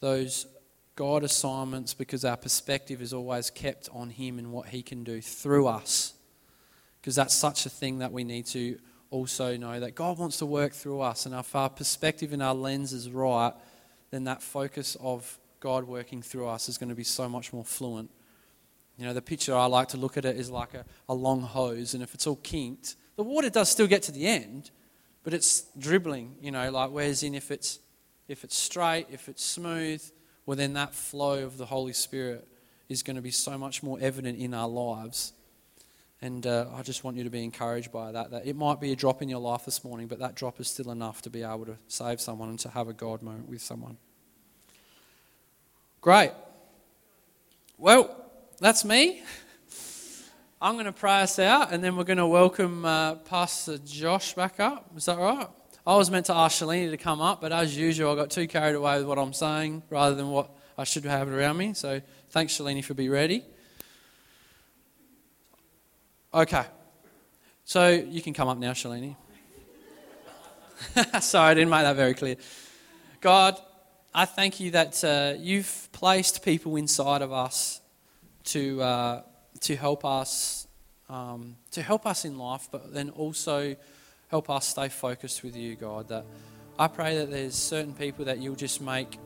those 0.00 0.46
God 0.94 1.24
assignments 1.24 1.94
because 1.94 2.24
our 2.24 2.36
perspective 2.36 3.00
is 3.00 3.12
always 3.12 3.50
kept 3.50 3.88
on 3.92 4.10
Him 4.10 4.38
and 4.38 4.52
what 4.52 4.68
He 4.68 4.82
can 4.82 5.04
do 5.04 5.20
through 5.20 5.68
us. 5.68 6.12
Because 7.00 7.14
that's 7.14 7.34
such 7.34 7.66
a 7.66 7.70
thing 7.70 7.98
that 7.98 8.12
we 8.12 8.24
need 8.24 8.46
to 8.46 8.78
also 9.10 9.56
know 9.56 9.80
that 9.80 9.94
God 9.94 10.18
wants 10.18 10.38
to 10.38 10.46
work 10.46 10.72
through 10.72 11.00
us. 11.00 11.26
And 11.26 11.34
if 11.34 11.54
our 11.54 11.70
perspective 11.70 12.32
and 12.32 12.42
our 12.42 12.54
lens 12.54 12.92
is 12.92 13.10
right, 13.10 13.52
then 14.10 14.24
that 14.24 14.42
focus 14.42 14.96
of 15.00 15.38
God 15.60 15.84
working 15.84 16.22
through 16.22 16.48
us 16.48 16.68
is 16.68 16.78
going 16.78 16.88
to 16.88 16.94
be 16.94 17.04
so 17.04 17.28
much 17.28 17.52
more 17.52 17.64
fluent. 17.64 18.10
You 19.02 19.08
know, 19.08 19.14
the 19.14 19.20
picture 19.20 19.52
I 19.52 19.66
like 19.66 19.88
to 19.88 19.96
look 19.96 20.16
at 20.16 20.24
it 20.24 20.36
is 20.36 20.48
like 20.48 20.74
a, 20.74 20.84
a 21.08 21.12
long 21.12 21.40
hose, 21.40 21.92
and 21.92 22.04
if 22.04 22.14
it's 22.14 22.24
all 22.24 22.36
kinked, 22.36 22.94
the 23.16 23.24
water 23.24 23.50
does 23.50 23.68
still 23.68 23.88
get 23.88 24.04
to 24.04 24.12
the 24.12 24.28
end, 24.28 24.70
but 25.24 25.34
it's 25.34 25.62
dribbling, 25.76 26.36
you 26.40 26.52
know, 26.52 26.70
like 26.70 26.92
whereas 26.92 27.24
in 27.24 27.34
if 27.34 27.50
it's 27.50 27.80
if 28.28 28.44
it's 28.44 28.56
straight, 28.56 29.08
if 29.10 29.28
it's 29.28 29.44
smooth, 29.44 30.00
well, 30.46 30.56
then 30.56 30.74
that 30.74 30.94
flow 30.94 31.42
of 31.42 31.58
the 31.58 31.66
Holy 31.66 31.92
Spirit 31.92 32.46
is 32.88 33.02
going 33.02 33.16
to 33.16 33.22
be 33.22 33.32
so 33.32 33.58
much 33.58 33.82
more 33.82 33.98
evident 34.00 34.38
in 34.38 34.54
our 34.54 34.68
lives. 34.68 35.32
And 36.20 36.46
uh, 36.46 36.66
I 36.72 36.82
just 36.82 37.02
want 37.02 37.16
you 37.16 37.24
to 37.24 37.30
be 37.30 37.42
encouraged 37.42 37.90
by 37.90 38.12
that. 38.12 38.30
That 38.30 38.46
it 38.46 38.54
might 38.54 38.80
be 38.80 38.92
a 38.92 38.96
drop 38.96 39.20
in 39.20 39.28
your 39.28 39.40
life 39.40 39.64
this 39.64 39.82
morning, 39.82 40.06
but 40.06 40.20
that 40.20 40.36
drop 40.36 40.60
is 40.60 40.68
still 40.68 40.92
enough 40.92 41.22
to 41.22 41.30
be 41.30 41.42
able 41.42 41.66
to 41.66 41.76
save 41.88 42.20
someone 42.20 42.50
and 42.50 42.58
to 42.60 42.68
have 42.68 42.86
a 42.86 42.92
God 42.92 43.20
moment 43.20 43.48
with 43.48 43.62
someone. 43.62 43.96
Great. 46.00 46.30
Well, 47.78 48.21
that's 48.62 48.84
me. 48.84 49.24
I'm 50.60 50.74
going 50.74 50.84
to 50.84 50.92
pray 50.92 51.22
us 51.22 51.40
out, 51.40 51.72
and 51.72 51.82
then 51.82 51.96
we're 51.96 52.04
going 52.04 52.18
to 52.18 52.28
welcome 52.28 52.84
uh, 52.84 53.16
Pastor 53.16 53.76
Josh 53.78 54.34
back 54.34 54.60
up. 54.60 54.88
Is 54.96 55.06
that 55.06 55.18
right? 55.18 55.48
I 55.84 55.96
was 55.96 56.12
meant 56.12 56.26
to 56.26 56.34
ask 56.34 56.62
Shalini 56.62 56.88
to 56.88 56.96
come 56.96 57.20
up, 57.20 57.40
but 57.40 57.50
as 57.50 57.76
usual, 57.76 58.12
I 58.12 58.14
got 58.14 58.30
too 58.30 58.46
carried 58.46 58.76
away 58.76 58.98
with 58.98 59.08
what 59.08 59.18
I'm 59.18 59.32
saying 59.32 59.82
rather 59.90 60.14
than 60.14 60.30
what 60.30 60.48
I 60.78 60.84
should 60.84 61.04
have 61.06 61.28
around 61.28 61.56
me. 61.56 61.74
So 61.74 62.00
thanks, 62.30 62.56
Shalini, 62.56 62.84
for 62.84 62.94
being 62.94 63.10
ready. 63.10 63.44
Okay. 66.32 66.64
So 67.64 67.88
you 67.88 68.22
can 68.22 68.32
come 68.32 68.46
up 68.46 68.58
now, 68.58 68.74
Shalini. 68.74 69.16
Sorry, 71.20 71.50
I 71.50 71.54
didn't 71.54 71.70
make 71.70 71.82
that 71.82 71.96
very 71.96 72.14
clear. 72.14 72.36
God, 73.20 73.60
I 74.14 74.24
thank 74.24 74.60
you 74.60 74.70
that 74.70 75.02
uh, 75.02 75.34
you've 75.36 75.88
placed 75.90 76.44
people 76.44 76.76
inside 76.76 77.22
of 77.22 77.32
us 77.32 77.80
to, 78.44 78.82
uh, 78.82 79.22
to 79.60 79.76
help 79.76 80.04
us 80.04 80.66
um, 81.12 81.56
to 81.72 81.82
help 81.82 82.06
us 82.06 82.24
in 82.24 82.38
life, 82.38 82.68
but 82.72 82.94
then 82.94 83.10
also 83.10 83.76
help 84.28 84.48
us 84.48 84.66
stay 84.66 84.88
focused 84.88 85.42
with 85.42 85.54
you, 85.54 85.76
God. 85.76 86.08
That 86.08 86.24
I 86.78 86.88
pray 86.88 87.18
that 87.18 87.30
there's 87.30 87.54
certain 87.54 87.92
people 87.92 88.24
that 88.24 88.38
you'll 88.38 88.54
just 88.54 88.80
make, 88.80 89.18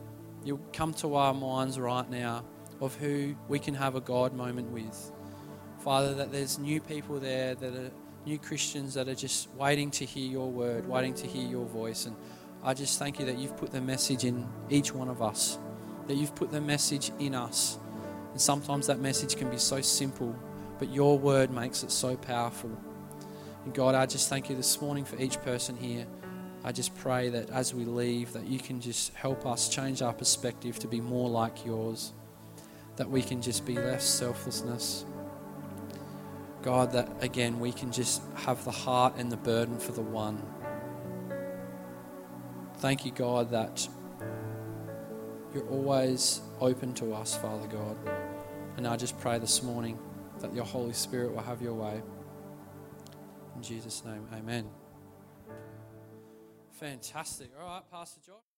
you'll 0.43 0.59
come 0.73 0.93
to 0.95 1.15
our 1.15 1.33
minds 1.33 1.79
right 1.79 2.09
now 2.09 2.43
of 2.81 2.95
who 2.95 3.35
we 3.47 3.57
can 3.57 3.73
have 3.73 3.95
a 3.95 4.01
God 4.01 4.33
moment 4.33 4.69
with. 4.69 5.11
Father, 5.79 6.13
that 6.15 6.31
there's 6.31 6.59
new 6.59 6.81
people 6.81 7.19
there 7.19 7.55
that 7.55 7.73
are 7.73 7.91
new 8.25 8.37
Christians 8.37 8.93
that 8.95 9.07
are 9.07 9.15
just 9.15 9.49
waiting 9.53 9.89
to 9.91 10.03
hear 10.03 10.29
your 10.29 10.51
word, 10.51 10.85
waiting 10.85 11.13
to 11.13 11.27
hear 11.27 11.47
your 11.47 11.65
voice. 11.65 12.05
And 12.05 12.15
I 12.63 12.73
just 12.73 12.99
thank 12.99 13.19
you 13.19 13.25
that 13.27 13.37
you've 13.37 13.55
put 13.55 13.71
the 13.71 13.79
message 13.79 14.25
in 14.25 14.45
each 14.69 14.93
one 14.93 15.07
of 15.07 15.21
us, 15.21 15.57
that 16.07 16.15
you've 16.15 16.35
put 16.35 16.51
the 16.51 16.59
message 16.59 17.11
in 17.17 17.33
us. 17.33 17.79
And 18.37 18.41
sometimes 18.43 18.85
that 18.85 18.99
message 18.99 19.35
can 19.35 19.49
be 19.49 19.57
so 19.57 19.81
simple, 19.81 20.35
but 20.77 20.93
your 20.93 21.17
word 21.17 21.49
makes 21.49 21.81
it 21.81 21.89
so 21.89 22.15
powerful. 22.15 22.69
And 23.65 23.73
God, 23.73 23.95
I 23.95 24.05
just 24.05 24.29
thank 24.29 24.47
you 24.47 24.55
this 24.55 24.79
morning 24.79 25.05
for 25.05 25.19
each 25.19 25.41
person 25.41 25.75
here. 25.75 26.05
I 26.63 26.71
just 26.71 26.95
pray 26.97 27.29
that 27.29 27.49
as 27.49 27.73
we 27.73 27.83
leave, 27.83 28.33
that 28.33 28.45
you 28.45 28.59
can 28.59 28.79
just 28.79 29.11
help 29.15 29.47
us 29.47 29.69
change 29.69 30.03
our 30.03 30.13
perspective 30.13 30.77
to 30.77 30.87
be 30.87 31.01
more 31.01 31.27
like 31.27 31.65
yours, 31.65 32.13
that 32.97 33.09
we 33.09 33.23
can 33.23 33.41
just 33.41 33.65
be 33.65 33.73
less 33.73 34.05
selflessness. 34.05 35.03
God, 36.61 36.91
that 36.91 37.09
again, 37.21 37.59
we 37.59 37.71
can 37.71 37.91
just 37.91 38.21
have 38.35 38.63
the 38.65 38.69
heart 38.69 39.15
and 39.17 39.31
the 39.31 39.37
burden 39.37 39.79
for 39.79 39.93
the 39.93 40.03
one. 40.03 40.43
Thank 42.75 43.03
you, 43.03 43.11
God, 43.11 43.49
that 43.49 43.87
you're 45.55 45.67
always 45.69 46.41
open 46.61 46.93
to 46.93 47.15
us, 47.15 47.35
Father 47.35 47.65
God. 47.65 48.16
And 48.77 48.87
I 48.87 48.95
just 48.95 49.19
pray 49.19 49.39
this 49.39 49.63
morning 49.63 49.97
that 50.39 50.53
your 50.53 50.63
Holy 50.63 50.93
Spirit 50.93 51.33
will 51.33 51.41
have 51.41 51.63
your 51.63 51.73
way. 51.73 51.99
In 53.55 53.63
Jesus' 53.63 54.05
name, 54.05 54.27
amen. 54.31 54.69
Fantastic. 56.73 57.49
All 57.59 57.65
right, 57.65 57.81
Pastor 57.91 58.21
Josh. 58.23 58.56